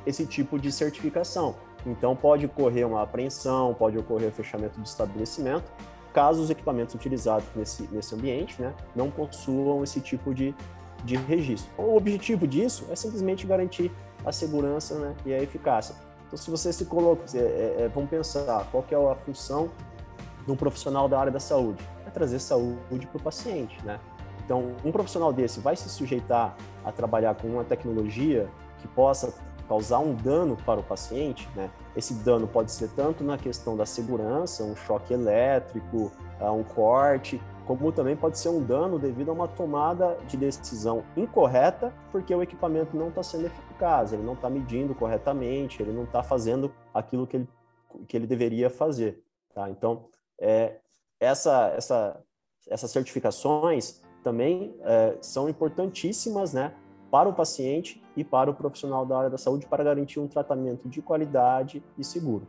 esse 0.07 0.27
tipo 0.27 0.59
de 0.59 0.71
certificação. 0.71 1.57
Então, 1.85 2.17
pode 2.17 2.47
ocorrer 2.47 2.87
uma 2.87 3.03
apreensão, 3.03 3.75
pode 3.75 3.97
ocorrer 3.97 4.29
o 4.29 4.33
fechamento 4.33 4.79
do 4.79 4.85
estabelecimento, 4.85 5.71
caso 6.13 6.43
os 6.43 6.51
equipamentos 6.51 6.95
utilizados 6.95 7.47
nesse, 7.55 7.83
nesse 7.93 8.15
ambiente 8.15 8.61
né, 8.61 8.75
não 8.95 9.11
possuam 9.11 9.85
esse 9.85 10.01
tipo 10.01 10.35
de, 10.35 10.55
de 11.05 11.17
registro. 11.17 11.71
O 11.77 11.97
objetivo 11.97 12.47
disso 12.47 12.87
é 12.91 12.97
simplesmente 12.97 13.47
garantir 13.47 13.93
a 14.25 14.33
segurança 14.33 14.99
né, 14.99 15.15
e 15.25 15.35
a 15.35 15.43
eficácia. 15.43 15.95
Então, 16.27 16.37
se 16.37 16.51
você 16.51 16.73
se 16.73 16.87
coloca, 16.87 17.25
é, 17.35 17.39
é, 17.39 17.77
é 17.83 17.89
vamos 17.95 18.11
pensar 18.11 18.67
qual 18.73 18.85
é 18.91 19.13
a 19.13 19.15
função 19.15 19.71
de 20.45 20.51
um 20.51 20.57
profissional 20.57 21.09
da 21.09 21.19
área 21.21 21.33
da 21.33 21.41
saúde 21.41 21.85
é 22.07 22.11
trazer 22.11 22.39
saúde 22.39 23.07
para 23.07 23.19
o 23.19 23.21
paciente, 23.21 23.85
né? 23.85 24.01
Então, 24.47 24.77
um 24.85 24.93
profissional 24.93 25.33
desse 25.33 25.59
vai 25.59 25.75
se 25.75 25.89
sujeitar 25.89 26.57
a 26.85 26.93
trabalhar 26.93 27.35
com 27.35 27.49
uma 27.49 27.65
tecnologia 27.65 28.49
que 28.79 28.87
possa 28.87 29.35
causar 29.69 29.99
um 29.99 30.15
dano 30.15 30.57
para 30.65 30.79
o 30.79 30.85
paciente, 30.85 31.49
né? 31.57 31.69
Esse 31.97 32.15
dano 32.15 32.47
pode 32.47 32.71
ser 32.71 32.89
tanto 32.91 33.25
na 33.25 33.37
questão 33.37 33.77
da 33.77 33.85
segurança, 33.85 34.63
um 34.63 34.77
choque 34.77 35.13
elétrico, 35.13 36.13
ah, 36.41 36.53
um 36.53 36.63
corte, 36.63 37.43
como 37.67 37.91
também 37.91 38.15
pode 38.15 38.39
ser 38.39 38.51
um 38.51 38.63
dano 38.63 39.01
devido 39.01 39.31
a 39.31 39.35
uma 39.35 39.49
tomada 39.49 40.17
de 40.29 40.37
decisão 40.37 41.03
incorreta, 41.17 41.93
porque 42.13 42.33
o 42.33 42.41
equipamento 42.41 42.97
não 42.97 43.09
está 43.09 43.25
sendo 43.25 43.47
eficaz, 43.47 44.13
ele 44.13 44.23
não 44.23 44.35
está 44.35 44.49
medindo 44.49 44.95
corretamente, 44.95 45.83
ele 45.83 45.91
não 45.91 46.05
está 46.05 46.23
fazendo 46.23 46.73
aquilo 46.95 47.27
que 47.27 47.39
ele, 47.39 47.49
que 48.07 48.17
ele 48.17 48.29
deveria 48.29 48.71
fazer. 48.71 49.21
Tá? 49.53 49.69
Então, 49.69 50.05
é, 50.39 50.77
essa, 51.19 51.73
essa, 51.77 52.21
essas 52.69 52.93
certificações 52.93 54.01
também 54.27 54.75
é, 54.81 55.17
são 55.21 55.49
importantíssimas, 55.49 56.53
né, 56.53 56.73
para 57.13 57.29
o 57.29 57.33
paciente 57.33 58.03
e 58.17 58.25
para 58.25 58.51
o 58.51 58.55
profissional 58.55 59.07
da 59.07 59.17
área 59.17 59.31
da 59.31 59.39
saúde 59.39 59.67
para 59.67 59.85
garantir 59.85 60.19
um 60.19 60.27
tratamento 60.27 60.89
de 60.89 61.01
qualidade 61.01 61.81
e 61.97 62.03
seguro. 62.03 62.45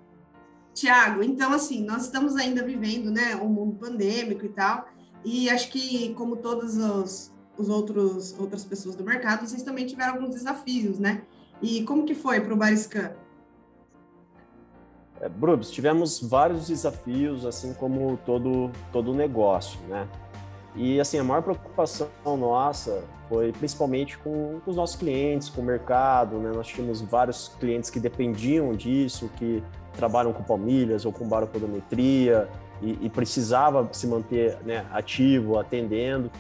Tiago, 0.74 1.22
então 1.22 1.54
assim, 1.54 1.86
nós 1.86 2.06
estamos 2.06 2.36
ainda 2.36 2.64
vivendo, 2.64 3.12
né, 3.12 3.36
um 3.36 3.48
mundo 3.48 3.76
pandêmico 3.76 4.44
e 4.44 4.50
tal, 4.50 4.88
e 5.24 5.52
acho 5.52 5.70
que 5.72 6.16
como 6.16 6.38
todas 6.38 6.78
os, 6.78 7.32
os 7.56 7.70
outros 7.70 8.36
outras 8.40 8.66
pessoas 8.66 8.96
do 8.96 9.04
mercado, 9.04 9.46
vocês 9.46 9.62
também 9.62 9.86
tiveram 9.86 10.14
alguns 10.14 10.32
desafios, 10.32 10.98
né? 10.98 11.22
E 11.62 11.84
como 11.84 12.06
que 12.06 12.16
foi 12.16 12.42
para 12.42 12.54
o 12.54 12.58
Bariscan? 12.58 13.12
É, 15.20 15.30
Brubs, 15.30 15.70
tivemos 15.72 16.20
vários 16.22 16.68
desafios, 16.68 17.46
assim 17.46 17.74
como 17.74 18.18
todo 18.26 18.72
todo 18.92 19.14
negócio, 19.14 19.80
né? 19.88 20.08
E 20.78 21.00
assim, 21.02 21.18
a 21.18 21.24
maior 21.24 21.42
preocupação 21.42 22.08
nossa 22.26 23.04
foi 23.28 23.52
principalmente 23.52 24.16
com, 24.20 24.60
com 24.64 24.72
os 24.72 24.78
nossos 24.78 24.96
clientes, 24.96 25.50
com 25.50 25.62
o 25.62 25.64
mercado, 25.64 26.38
né? 26.38 26.52
Nós 26.54 26.68
tínhamos 26.68 27.02
vários 27.02 27.52
clientes 27.60 27.90
que 27.90 28.00
dependiam 28.00 28.72
disso, 28.74 29.30
que 29.38 29.64
trabalham 29.94 30.32
com 30.32 30.44
palmilhas 30.44 31.04
ou 31.04 31.12
com 31.12 31.28
baropodometria 31.28 32.48
e, 32.82 32.98
e 33.02 33.10
precisava 33.10 33.90
se 33.92 34.06
manter 34.06 34.60
né, 34.64 34.86
ativo, 34.94 35.58
atendendo. 35.58 36.32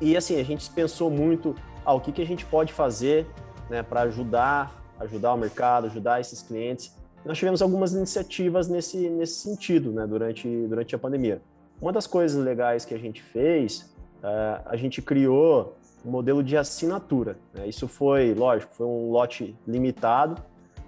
E 0.00 0.16
assim, 0.16 0.40
a 0.40 0.42
gente 0.42 0.68
pensou 0.70 1.10
muito 1.10 1.54
ah, 1.84 1.92
o 1.92 2.00
que, 2.00 2.12
que 2.12 2.22
a 2.22 2.26
gente 2.26 2.46
pode 2.46 2.72
fazer 2.72 3.26
né, 3.68 3.82
para 3.82 4.02
ajudar, 4.02 4.74
ajudar 4.98 5.34
o 5.34 5.36
mercado, 5.36 5.86
ajudar 5.86 6.18
esses 6.18 6.40
clientes. 6.42 6.96
Nós 7.26 7.36
tivemos 7.36 7.60
algumas 7.60 7.92
iniciativas 7.92 8.68
nesse, 8.68 8.96
nesse 9.10 9.34
sentido 9.34 9.92
né, 9.92 10.06
durante, 10.06 10.48
durante 10.66 10.94
a 10.94 10.98
pandemia. 10.98 11.42
Uma 11.80 11.92
das 11.92 12.06
coisas 12.06 12.42
legais 12.42 12.84
que 12.84 12.92
a 12.92 12.98
gente 12.98 13.22
fez, 13.22 13.90
uh, 14.22 14.62
a 14.66 14.76
gente 14.76 15.00
criou 15.00 15.76
um 16.04 16.10
modelo 16.10 16.42
de 16.42 16.56
assinatura. 16.56 17.38
Né? 17.54 17.68
Isso 17.68 17.88
foi, 17.88 18.34
lógico, 18.34 18.74
foi 18.74 18.86
um 18.86 19.10
lote 19.10 19.56
limitado, 19.66 20.42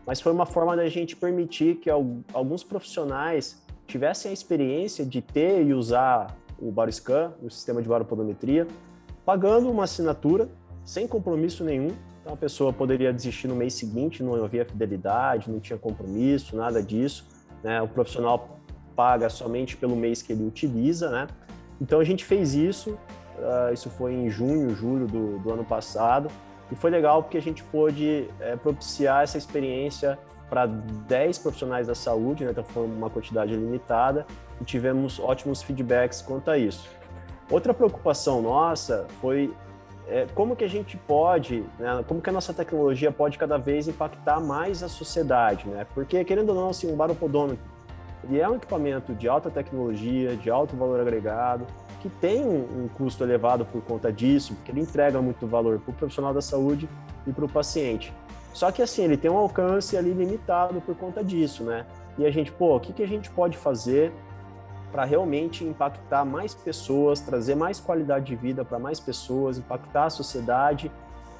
mas 0.06 0.20
foi 0.20 0.32
uma 0.32 0.44
forma 0.44 0.76
da 0.76 0.88
gente 0.88 1.16
permitir 1.16 1.76
que 1.76 1.88
alguns 1.88 2.62
profissionais 2.62 3.62
tivessem 3.86 4.30
a 4.30 4.34
experiência 4.34 5.04
de 5.04 5.22
ter 5.22 5.64
e 5.64 5.72
usar 5.72 6.36
o 6.58 6.70
Bariscan, 6.70 7.32
o 7.42 7.50
sistema 7.50 7.80
de 7.80 7.88
baropodometria, 7.88 8.66
pagando 9.24 9.70
uma 9.70 9.84
assinatura 9.84 10.48
sem 10.84 11.06
compromisso 11.06 11.64
nenhum. 11.64 11.90
Então 12.20 12.34
a 12.34 12.36
pessoa 12.36 12.72
poderia 12.72 13.12
desistir 13.12 13.48
no 13.48 13.54
mês 13.54 13.74
seguinte, 13.74 14.22
não 14.22 14.44
havia 14.44 14.64
fidelidade, 14.64 15.50
não 15.50 15.58
tinha 15.58 15.78
compromisso, 15.78 16.56
nada 16.56 16.82
disso. 16.82 17.26
Né? 17.62 17.80
O 17.80 17.88
profissional 17.88 18.58
paga 18.94 19.28
somente 19.28 19.76
pelo 19.76 19.96
mês 19.96 20.22
que 20.22 20.32
ele 20.32 20.46
utiliza, 20.46 21.10
né? 21.10 21.26
Então 21.80 21.98
a 22.00 22.04
gente 22.04 22.24
fez 22.24 22.54
isso, 22.54 22.90
uh, 22.90 23.72
isso 23.72 23.90
foi 23.90 24.14
em 24.14 24.30
junho, 24.30 24.74
julho 24.74 25.06
do, 25.06 25.38
do 25.38 25.52
ano 25.52 25.64
passado, 25.64 26.28
e 26.70 26.74
foi 26.74 26.90
legal 26.90 27.22
porque 27.22 27.36
a 27.36 27.42
gente 27.42 27.62
pôde 27.64 28.28
é, 28.40 28.56
propiciar 28.56 29.24
essa 29.24 29.36
experiência 29.36 30.18
para 30.48 30.66
10 30.66 31.38
profissionais 31.38 31.86
da 31.86 31.94
saúde, 31.94 32.44
né? 32.44 32.50
então 32.50 32.64
foi 32.64 32.84
uma 32.84 33.10
quantidade 33.10 33.54
limitada, 33.54 34.26
e 34.60 34.64
tivemos 34.64 35.18
ótimos 35.18 35.62
feedbacks 35.62 36.22
quanto 36.22 36.50
a 36.50 36.58
isso. 36.58 36.88
Outra 37.50 37.74
preocupação 37.74 38.40
nossa 38.40 39.06
foi 39.20 39.52
é, 40.08 40.26
como 40.34 40.56
que 40.56 40.64
a 40.64 40.68
gente 40.68 40.96
pode, 40.96 41.64
né, 41.78 42.04
como 42.06 42.20
que 42.20 42.28
a 42.28 42.32
nossa 42.32 42.52
tecnologia 42.52 43.10
pode 43.12 43.38
cada 43.38 43.56
vez 43.56 43.88
impactar 43.88 44.40
mais 44.40 44.82
a 44.82 44.88
sociedade, 44.88 45.68
né? 45.68 45.86
Porque, 45.94 46.24
querendo 46.24 46.50
ou 46.50 46.54
não, 46.54 46.68
assim, 46.68 46.92
um 46.92 46.96
baropodômetro, 46.96 47.64
ele 48.24 48.40
é 48.40 48.48
um 48.48 48.56
equipamento 48.56 49.14
de 49.14 49.28
alta 49.28 49.50
tecnologia, 49.50 50.36
de 50.36 50.50
alto 50.50 50.76
valor 50.76 51.00
agregado, 51.00 51.66
que 52.00 52.08
tem 52.08 52.44
um, 52.44 52.88
custo 52.88 53.22
elevado 53.22 53.64
por 53.64 53.82
conta 53.82 54.12
disso, 54.12 54.54
porque 54.54 54.72
ele 54.72 54.80
entrega 54.80 55.20
muito 55.22 55.46
valor 55.46 55.78
para 55.78 55.90
o 55.92 55.94
profissional 55.94 56.34
da 56.34 56.40
saúde 56.40 56.88
e 57.26 57.32
para 57.32 57.44
o 57.44 57.48
paciente. 57.48 58.12
Só 58.52 58.70
que 58.70 58.82
assim, 58.82 59.04
ele 59.04 59.16
tem 59.16 59.30
um 59.30 59.36
alcance 59.36 59.96
ali 59.96 60.12
limitado 60.12 60.80
por 60.80 60.96
conta 60.96 61.22
disso, 61.22 61.62
né? 61.64 61.86
E 62.18 62.26
a 62.26 62.30
gente, 62.30 62.52
pô, 62.52 62.76
o 62.76 62.80
que, 62.80 62.92
que 62.92 63.02
a 63.02 63.06
gente 63.06 63.30
pode 63.30 63.56
fazer 63.56 64.12
para 64.90 65.04
realmente 65.04 65.64
impactar 65.64 66.24
mais 66.24 66.54
pessoas, 66.54 67.20
trazer 67.20 67.54
mais 67.54 67.80
qualidade 67.80 68.26
de 68.26 68.36
vida 68.36 68.64
para 68.64 68.78
mais 68.78 69.00
pessoas, 69.00 69.56
impactar 69.56 70.06
a 70.06 70.10
sociedade? 70.10 70.92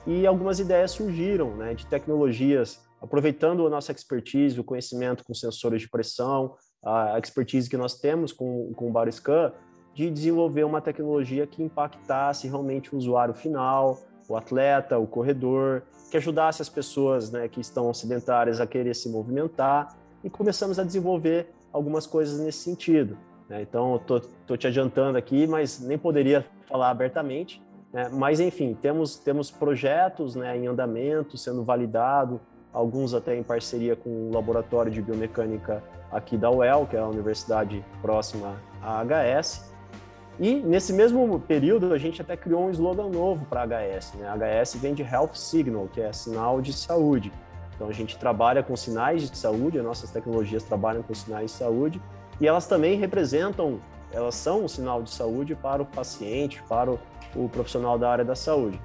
E 0.06 0.26
algumas 0.26 0.58
ideias 0.58 0.92
surgiram, 0.92 1.50
né, 1.56 1.74
de 1.74 1.86
tecnologias, 1.86 2.80
aproveitando 3.00 3.66
a 3.66 3.70
nossa 3.70 3.92
expertise, 3.92 4.58
o 4.58 4.64
conhecimento 4.64 5.24
com 5.24 5.34
sensores 5.34 5.82
de 5.82 5.88
pressão, 5.88 6.54
a 6.82 7.18
expertise 7.18 7.70
que 7.70 7.76
nós 7.76 7.94
temos 7.94 8.32
com, 8.32 8.72
com 8.74 8.88
o 8.88 8.90
Bariscan, 8.90 9.52
de 9.94 10.10
desenvolver 10.10 10.64
uma 10.64 10.80
tecnologia 10.80 11.46
que 11.46 11.62
impactasse 11.62 12.48
realmente 12.48 12.94
o 12.94 12.98
usuário 12.98 13.34
final, 13.34 14.00
o 14.28 14.36
atleta, 14.36 14.98
o 14.98 15.06
corredor, 15.06 15.82
que 16.10 16.16
ajudasse 16.16 16.62
as 16.62 16.68
pessoas 16.68 17.30
né, 17.30 17.48
que 17.48 17.60
estão 17.60 17.92
sedentárias 17.92 18.60
a 18.60 18.66
querer 18.66 18.94
se 18.94 19.08
movimentar 19.08 19.96
e 20.24 20.30
começamos 20.30 20.78
a 20.78 20.84
desenvolver 20.84 21.52
algumas 21.72 22.06
coisas 22.06 22.40
nesse 22.40 22.58
sentido. 22.58 23.16
Né? 23.48 23.62
Então, 23.62 23.96
estou 23.96 24.56
te 24.56 24.66
adiantando 24.66 25.18
aqui, 25.18 25.46
mas 25.46 25.80
nem 25.80 25.98
poderia 25.98 26.46
falar 26.66 26.90
abertamente. 26.90 27.62
Né? 27.92 28.08
Mas, 28.10 28.40
enfim, 28.40 28.76
temos, 28.80 29.16
temos 29.16 29.50
projetos 29.50 30.34
né, 30.34 30.56
em 30.56 30.66
andamento, 30.66 31.36
sendo 31.36 31.62
validado, 31.62 32.40
alguns 32.72 33.14
até 33.14 33.36
em 33.36 33.42
parceria 33.42 33.94
com 33.94 34.08
o 34.08 34.32
Laboratório 34.32 34.90
de 34.90 35.02
Biomecânica 35.02 35.82
aqui 36.10 36.36
da 36.36 36.50
UEL, 36.50 36.86
que 36.86 36.96
é 36.96 37.00
a 37.00 37.06
universidade 37.06 37.84
próxima 38.00 38.56
à 38.82 39.02
HS, 39.04 39.72
e 40.40 40.54
nesse 40.54 40.92
mesmo 40.92 41.38
período 41.40 41.92
a 41.92 41.98
gente 41.98 42.22
até 42.22 42.36
criou 42.36 42.66
um 42.66 42.70
slogan 42.70 43.08
novo 43.08 43.44
para 43.44 43.66
HS, 43.66 44.14
né? 44.14 44.28
HS 44.62 44.76
vem 44.76 44.94
de 44.94 45.02
Health 45.02 45.34
Signal, 45.34 45.88
que 45.92 46.00
é 46.00 46.12
sinal 46.12 46.60
de 46.60 46.72
saúde. 46.72 47.30
Então 47.74 47.88
a 47.88 47.92
gente 47.92 48.18
trabalha 48.18 48.62
com 48.62 48.74
sinais 48.74 49.30
de 49.30 49.36
saúde, 49.36 49.78
as 49.78 49.84
nossas 49.84 50.10
tecnologias 50.10 50.62
trabalham 50.62 51.02
com 51.02 51.14
sinais 51.14 51.50
de 51.50 51.56
saúde 51.56 52.00
e 52.40 52.46
elas 52.46 52.66
também 52.66 52.98
representam, 52.98 53.78
elas 54.10 54.34
são 54.34 54.64
um 54.64 54.68
sinal 54.68 55.02
de 55.02 55.10
saúde 55.10 55.54
para 55.54 55.82
o 55.82 55.86
paciente, 55.86 56.62
para 56.68 56.90
o, 56.90 56.98
o 57.36 57.48
profissional 57.48 57.98
da 57.98 58.10
área 58.10 58.24
da 58.24 58.34
saúde. 58.34 58.80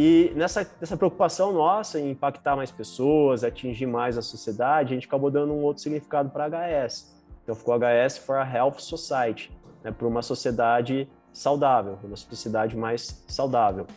E 0.00 0.32
nessa, 0.36 0.64
nessa 0.80 0.96
preocupação 0.96 1.52
nossa 1.52 1.98
em 1.98 2.12
impactar 2.12 2.54
mais 2.54 2.70
pessoas, 2.70 3.42
atingir 3.42 3.86
mais 3.86 4.16
a 4.16 4.22
sociedade, 4.22 4.92
a 4.92 4.96
gente 4.96 5.08
acabou 5.08 5.28
dando 5.28 5.52
um 5.52 5.60
outro 5.60 5.82
significado 5.82 6.30
para 6.30 6.46
HS. 6.46 7.12
Então 7.42 7.52
ficou 7.52 7.74
HS 7.74 8.18
for 8.18 8.36
a 8.36 8.48
Health 8.48 8.78
Society 8.78 9.50
né, 9.82 9.90
para 9.90 10.06
uma 10.06 10.22
sociedade 10.22 11.10
saudável, 11.32 11.98
uma 12.04 12.14
sociedade 12.14 12.76
mais 12.76 13.24
saudável. 13.26 13.88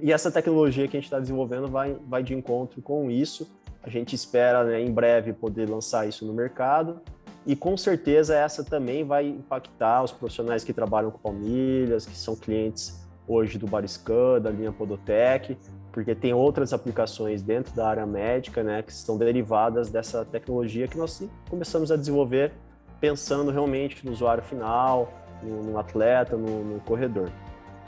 E 0.00 0.10
essa 0.10 0.32
tecnologia 0.32 0.88
que 0.88 0.96
a 0.96 1.00
gente 1.00 1.08
está 1.08 1.20
desenvolvendo 1.20 1.68
vai, 1.68 1.98
vai 2.06 2.22
de 2.22 2.32
encontro 2.32 2.80
com 2.80 3.10
isso. 3.10 3.46
A 3.82 3.90
gente 3.90 4.14
espera 4.14 4.64
né, 4.64 4.80
em 4.80 4.90
breve 4.90 5.34
poder 5.34 5.68
lançar 5.68 6.08
isso 6.08 6.24
no 6.24 6.32
mercado 6.32 7.02
e 7.44 7.54
com 7.54 7.76
certeza 7.76 8.34
essa 8.34 8.64
também 8.64 9.04
vai 9.04 9.26
impactar 9.28 10.02
os 10.02 10.12
profissionais 10.12 10.64
que 10.64 10.72
trabalham 10.72 11.10
com 11.10 11.18
palmilhas, 11.18 12.06
que 12.06 12.16
são 12.16 12.34
clientes 12.34 13.05
hoje 13.28 13.58
do 13.58 13.66
Bariscan, 13.66 14.40
da 14.40 14.50
linha 14.50 14.72
Podotec, 14.72 15.56
porque 15.92 16.14
tem 16.14 16.34
outras 16.34 16.72
aplicações 16.72 17.42
dentro 17.42 17.74
da 17.74 17.88
área 17.88 18.06
médica, 18.06 18.62
né, 18.62 18.82
que 18.82 18.92
são 18.92 19.16
derivadas 19.16 19.90
dessa 19.90 20.24
tecnologia 20.24 20.86
que 20.86 20.98
nós 20.98 21.22
começamos 21.48 21.90
a 21.90 21.96
desenvolver 21.96 22.52
pensando 23.00 23.50
realmente 23.50 24.04
no 24.04 24.12
usuário 24.12 24.42
final, 24.42 25.12
no, 25.42 25.62
no 25.62 25.78
atleta, 25.78 26.36
no, 26.36 26.64
no, 26.64 26.80
corredor. 26.80 27.30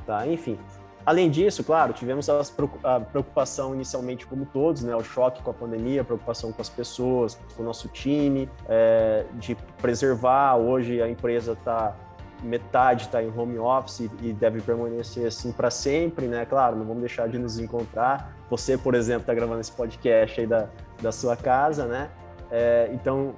Tá? 0.07 0.27
Enfim, 0.27 0.59
além 1.05 1.31
disso, 1.31 1.63
claro, 1.63 1.93
tivemos 1.93 2.29
a 2.29 3.01
preocupação 3.01 3.75
inicialmente, 3.75 4.27
como 4.27 4.47
todos, 4.47 4.83
né, 4.83 4.95
o 4.97 5.03
choque 5.03 5.43
com 5.43 5.51
a 5.51 5.55
pandemia, 5.55 6.03
a 6.03 6.05
preocupação 6.05 6.53
com 6.53 6.63
as 6.63 6.69
pessoas, 6.69 7.39
com 7.57 7.63
o 7.63 7.65
nosso 7.65 7.89
time, 7.89 8.49
é, 8.69 9.25
de 9.35 9.55
preservar. 9.81 10.57
Hoje 10.57 11.03
a 11.03 11.09
empresa 11.09 11.53
está 11.53 11.95
metade 12.43 13.05
está 13.05 13.23
em 13.23 13.37
home 13.37 13.59
office 13.59 14.09
e 14.21 14.33
deve 14.33 14.61
permanecer 14.61 15.27
assim 15.27 15.53
para 15.53 15.71
sempre, 15.71 16.27
né? 16.27 16.47
Claro, 16.47 16.77
não 16.77 16.85
vamos 16.85 17.01
deixar 17.01 17.29
de 17.29 17.39
nos 17.39 17.59
encontrar. 17.59 18.35
Você, 18.51 18.79
por 18.79 18.95
exemplo, 18.95 19.23
está 19.23 19.35
gravando 19.35 19.61
esse 19.61 19.73
podcast 19.73 20.41
aí 20.41 20.47
da, 20.47 20.69
da 21.03 21.13
sua 21.13 21.37
casa, 21.37 21.87
né? 21.87 22.11
É, 22.51 22.91
então, 22.93 23.35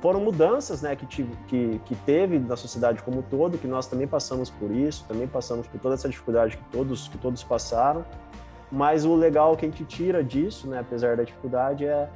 foram 0.00 0.20
mudanças 0.20 0.82
né, 0.82 0.96
que, 0.96 1.06
que, 1.06 1.80
que 1.84 1.94
teve 2.04 2.38
na 2.38 2.56
sociedade 2.56 3.02
como 3.02 3.20
um 3.20 3.22
todo, 3.22 3.56
que 3.56 3.68
nós 3.68 3.86
também 3.86 4.06
passamos 4.06 4.50
por 4.50 4.70
isso, 4.70 5.04
também 5.06 5.28
passamos 5.28 5.66
por 5.68 5.80
toda 5.80 5.94
essa 5.94 6.08
dificuldade 6.08 6.56
que 6.56 6.64
todos, 6.72 7.06
que 7.06 7.18
todos 7.18 7.42
passaram, 7.44 8.04
mas 8.70 9.04
o 9.04 9.14
legal 9.14 9.56
que 9.56 9.64
a 9.64 9.68
gente 9.68 9.84
tira 9.84 10.24
disso, 10.24 10.68
né, 10.68 10.80
apesar 10.80 11.16
da 11.16 11.22
dificuldade, 11.22 11.86
é, 11.86 12.08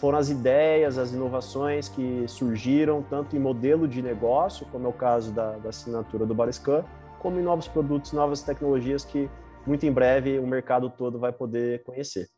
foram 0.00 0.18
as 0.18 0.28
ideias, 0.28 0.98
as 0.98 1.12
inovações 1.12 1.88
que 1.88 2.24
surgiram, 2.26 3.02
tanto 3.02 3.36
em 3.36 3.38
modelo 3.38 3.86
de 3.86 4.02
negócio, 4.02 4.66
como 4.66 4.86
é 4.86 4.88
o 4.88 4.92
caso 4.92 5.32
da, 5.32 5.52
da 5.58 5.68
assinatura 5.68 6.26
do 6.26 6.34
Bariscan, 6.34 6.84
como 7.20 7.38
em 7.38 7.42
novos 7.42 7.68
produtos, 7.68 8.12
novas 8.12 8.42
tecnologias 8.42 9.04
que 9.04 9.30
muito 9.66 9.86
em 9.86 9.92
breve 9.92 10.38
o 10.38 10.46
mercado 10.46 10.90
todo 10.90 11.18
vai 11.18 11.32
poder 11.32 11.82
conhecer. 11.84 12.28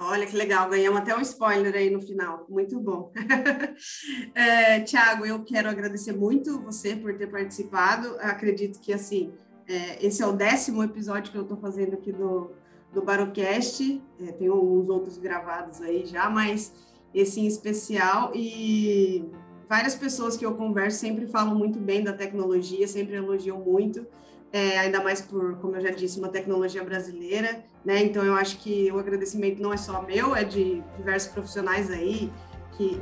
Olha 0.00 0.26
que 0.26 0.36
legal, 0.36 0.68
ganhamos 0.68 1.00
até 1.00 1.16
um 1.16 1.20
spoiler 1.20 1.74
aí 1.74 1.90
no 1.90 2.00
final, 2.00 2.46
muito 2.48 2.78
bom. 2.78 3.10
é, 4.32 4.80
Tiago, 4.80 5.26
eu 5.26 5.42
quero 5.44 5.68
agradecer 5.68 6.12
muito 6.12 6.60
você 6.62 6.94
por 6.94 7.16
ter 7.16 7.26
participado. 7.26 8.16
Acredito 8.20 8.78
que 8.80 8.92
assim 8.92 9.32
é, 9.68 10.04
esse 10.04 10.22
é 10.22 10.26
o 10.26 10.32
décimo 10.32 10.82
episódio 10.82 11.30
que 11.30 11.36
eu 11.36 11.42
estou 11.42 11.58
fazendo 11.58 11.94
aqui 11.94 12.10
do, 12.10 12.52
do 12.92 13.02
Barocast. 13.02 14.02
É, 14.20 14.32
tem 14.32 14.50
uns 14.50 14.88
outros 14.88 15.18
gravados 15.18 15.80
aí 15.80 16.06
já, 16.06 16.28
mas 16.28 16.72
esse 17.14 17.40
em 17.40 17.46
especial. 17.46 18.32
E 18.34 19.24
várias 19.68 19.94
pessoas 19.94 20.36
que 20.36 20.44
eu 20.44 20.54
converso 20.54 20.98
sempre 20.98 21.26
falam 21.26 21.54
muito 21.54 21.78
bem 21.78 22.02
da 22.02 22.12
tecnologia, 22.12 22.86
sempre 22.86 23.16
elogiam 23.16 23.58
muito 23.58 24.06
é, 24.52 24.78
ainda 24.78 25.02
mais 25.02 25.20
por, 25.20 25.56
como 25.56 25.76
eu 25.76 25.80
já 25.80 25.90
disse, 25.90 26.18
uma 26.18 26.28
tecnologia 26.28 26.82
brasileira, 26.82 27.64
né? 27.84 28.02
Então 28.02 28.24
eu 28.24 28.34
acho 28.34 28.58
que 28.58 28.90
o 28.90 28.98
agradecimento 28.98 29.60
não 29.60 29.72
é 29.72 29.76
só 29.76 30.02
meu, 30.02 30.34
é 30.34 30.44
de 30.44 30.82
diversos 30.96 31.30
profissionais 31.32 31.90
aí, 31.90 32.32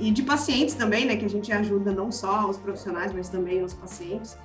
e 0.00 0.10
de 0.10 0.22
pacientes 0.22 0.74
também, 0.74 1.04
né? 1.04 1.16
Que 1.16 1.26
a 1.26 1.28
gente 1.28 1.52
ajuda 1.52 1.92
não 1.92 2.10
só 2.10 2.48
os 2.48 2.56
profissionais, 2.56 3.12
mas 3.12 3.28
também 3.28 3.62
os 3.62 3.74
pacientes. 3.74 4.36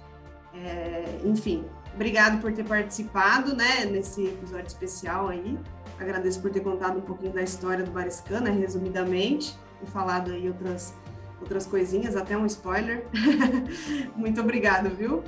É, 0.54 1.06
enfim, 1.24 1.64
obrigado 1.94 2.42
por 2.42 2.52
ter 2.54 2.64
participado, 2.64 3.56
né? 3.56 3.86
Nesse 3.86 4.26
episódio 4.26 4.68
especial 4.68 5.28
aí. 5.28 5.58
Agradeço 6.00 6.42
por 6.42 6.50
ter 6.50 6.62
contado 6.62 6.98
um 6.98 7.02
pouquinho 7.02 7.34
da 7.34 7.44
história 7.44 7.84
do 7.84 7.92
Bariscan, 7.92 8.42
né, 8.42 8.50
resumidamente, 8.50 9.56
e 9.84 9.86
falado 9.86 10.32
aí 10.32 10.48
outras 10.48 10.96
outras 11.40 11.66
coisinhas, 11.66 12.16
até 12.16 12.38
um 12.38 12.46
spoiler. 12.46 13.06
Muito 14.16 14.40
obrigado, 14.42 14.90
viu? 14.90 15.24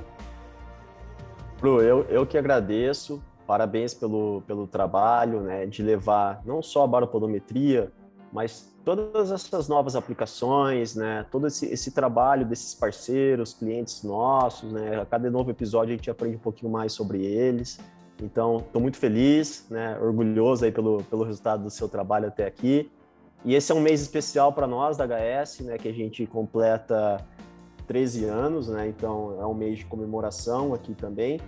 Bru, 1.60 1.80
eu, 1.80 2.02
eu 2.08 2.24
que 2.24 2.38
agradeço, 2.38 3.22
parabéns 3.46 3.92
pelo, 3.92 4.42
pelo 4.46 4.66
trabalho, 4.66 5.40
né, 5.40 5.66
de 5.66 5.82
levar 5.82 6.40
não 6.44 6.62
só 6.62 6.84
a 6.84 6.86
baropodometria, 6.86 7.92
mas 8.34 8.68
todas 8.84 9.30
essas 9.30 9.68
novas 9.68 9.94
aplicações, 9.94 10.96
né, 10.96 11.24
todo 11.30 11.46
esse, 11.46 11.66
esse 11.66 11.92
trabalho 11.92 12.44
desses 12.44 12.74
parceiros, 12.74 13.54
clientes 13.54 14.02
nossos, 14.02 14.72
né, 14.72 15.00
a 15.00 15.06
cada 15.06 15.30
novo 15.30 15.52
episódio 15.52 15.94
a 15.94 15.96
gente 15.96 16.10
aprende 16.10 16.36
um 16.36 16.40
pouquinho 16.40 16.70
mais 16.70 16.92
sobre 16.92 17.24
eles. 17.24 17.78
Então, 18.20 18.58
estou 18.58 18.82
muito 18.82 18.96
feliz, 18.96 19.66
né, 19.70 19.96
orgulhoso 20.00 20.64
aí 20.64 20.72
pelo, 20.72 21.02
pelo 21.04 21.22
resultado 21.22 21.62
do 21.62 21.70
seu 21.70 21.88
trabalho 21.88 22.26
até 22.26 22.44
aqui. 22.44 22.90
E 23.44 23.54
esse 23.54 23.70
é 23.70 23.74
um 23.74 23.80
mês 23.80 24.02
especial 24.02 24.52
para 24.52 24.66
nós 24.66 24.96
da 24.96 25.06
HS, 25.06 25.60
né, 25.60 25.78
que 25.78 25.88
a 25.88 25.92
gente 25.92 26.26
completa 26.26 27.24
13 27.86 28.24
anos, 28.24 28.68
né? 28.68 28.88
Então 28.88 29.38
é 29.40 29.46
um 29.46 29.54
mês 29.54 29.78
de 29.78 29.84
comemoração 29.84 30.74
aqui 30.74 30.94
também. 30.94 31.40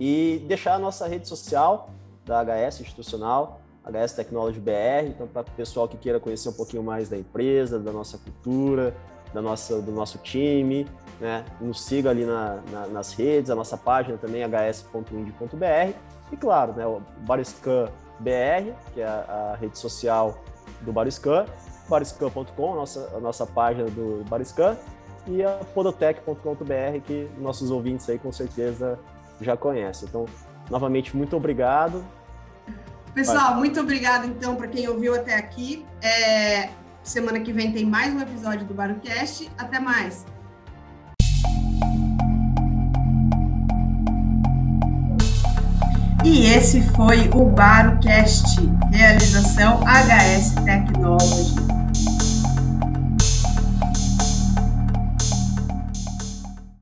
E 0.00 0.42
deixar 0.48 0.74
a 0.74 0.78
nossa 0.78 1.06
rede 1.06 1.28
social 1.28 1.90
da 2.24 2.42
HS 2.42 2.80
institucional, 2.80 3.61
HS 3.84 4.12
Technology 4.12 4.60
BR, 4.60 5.08
então 5.08 5.26
para 5.26 5.42
o 5.42 5.50
pessoal 5.56 5.88
que 5.88 5.96
queira 5.96 6.20
conhecer 6.20 6.48
um 6.48 6.52
pouquinho 6.52 6.82
mais 6.82 7.08
da 7.08 7.16
empresa, 7.16 7.78
da 7.78 7.92
nossa 7.92 8.18
cultura, 8.18 8.94
da 9.32 9.40
nossa, 9.40 9.80
do 9.80 9.90
nosso 9.90 10.18
time, 10.18 10.86
né? 11.20 11.44
Nos 11.60 11.80
siga 11.82 12.10
ali 12.10 12.24
na, 12.24 12.60
na, 12.70 12.86
nas 12.88 13.12
redes, 13.12 13.50
a 13.50 13.54
nossa 13.54 13.76
página 13.76 14.16
também, 14.18 14.42
hs.ind.br. 14.42 15.94
E 16.30 16.36
claro, 16.36 16.72
né, 16.72 16.86
o 16.86 17.02
Bariscan 17.26 17.88
BR, 18.20 18.72
que 18.94 19.00
é 19.00 19.06
a, 19.06 19.52
a 19.52 19.56
rede 19.56 19.78
social 19.78 20.38
do 20.82 20.92
Bariscan, 20.92 21.46
bariscan.com, 21.88 22.72
a 22.72 22.76
nossa, 22.76 23.10
a 23.14 23.20
nossa 23.20 23.46
página 23.46 23.88
do 23.90 24.24
Bariscan, 24.28 24.76
e 25.26 25.42
a 25.42 25.60
podotech.com.br, 25.74 27.00
que 27.06 27.28
nossos 27.38 27.70
ouvintes 27.70 28.08
aí 28.08 28.18
com 28.18 28.32
certeza 28.32 28.98
já 29.40 29.56
conhecem. 29.56 30.08
Então, 30.08 30.26
novamente, 30.70 31.16
muito 31.16 31.36
obrigado. 31.36 32.04
Pessoal, 33.14 33.56
muito 33.56 33.78
obrigado 33.78 34.26
então 34.26 34.56
para 34.56 34.66
quem 34.66 34.88
ouviu 34.88 35.14
até 35.14 35.34
aqui. 35.34 35.84
É, 36.00 36.70
semana 37.02 37.40
que 37.40 37.52
vem 37.52 37.70
tem 37.70 37.84
mais 37.84 38.12
um 38.14 38.20
episódio 38.20 38.66
do 38.66 38.72
Barocast. 38.72 39.50
Até 39.58 39.78
mais! 39.78 40.24
E 46.24 46.46
esse 46.46 46.80
foi 46.92 47.28
o 47.34 47.44
Barocast, 47.44 48.58
realização 48.90 49.80
HS 49.80 50.54
Tech 50.64 50.90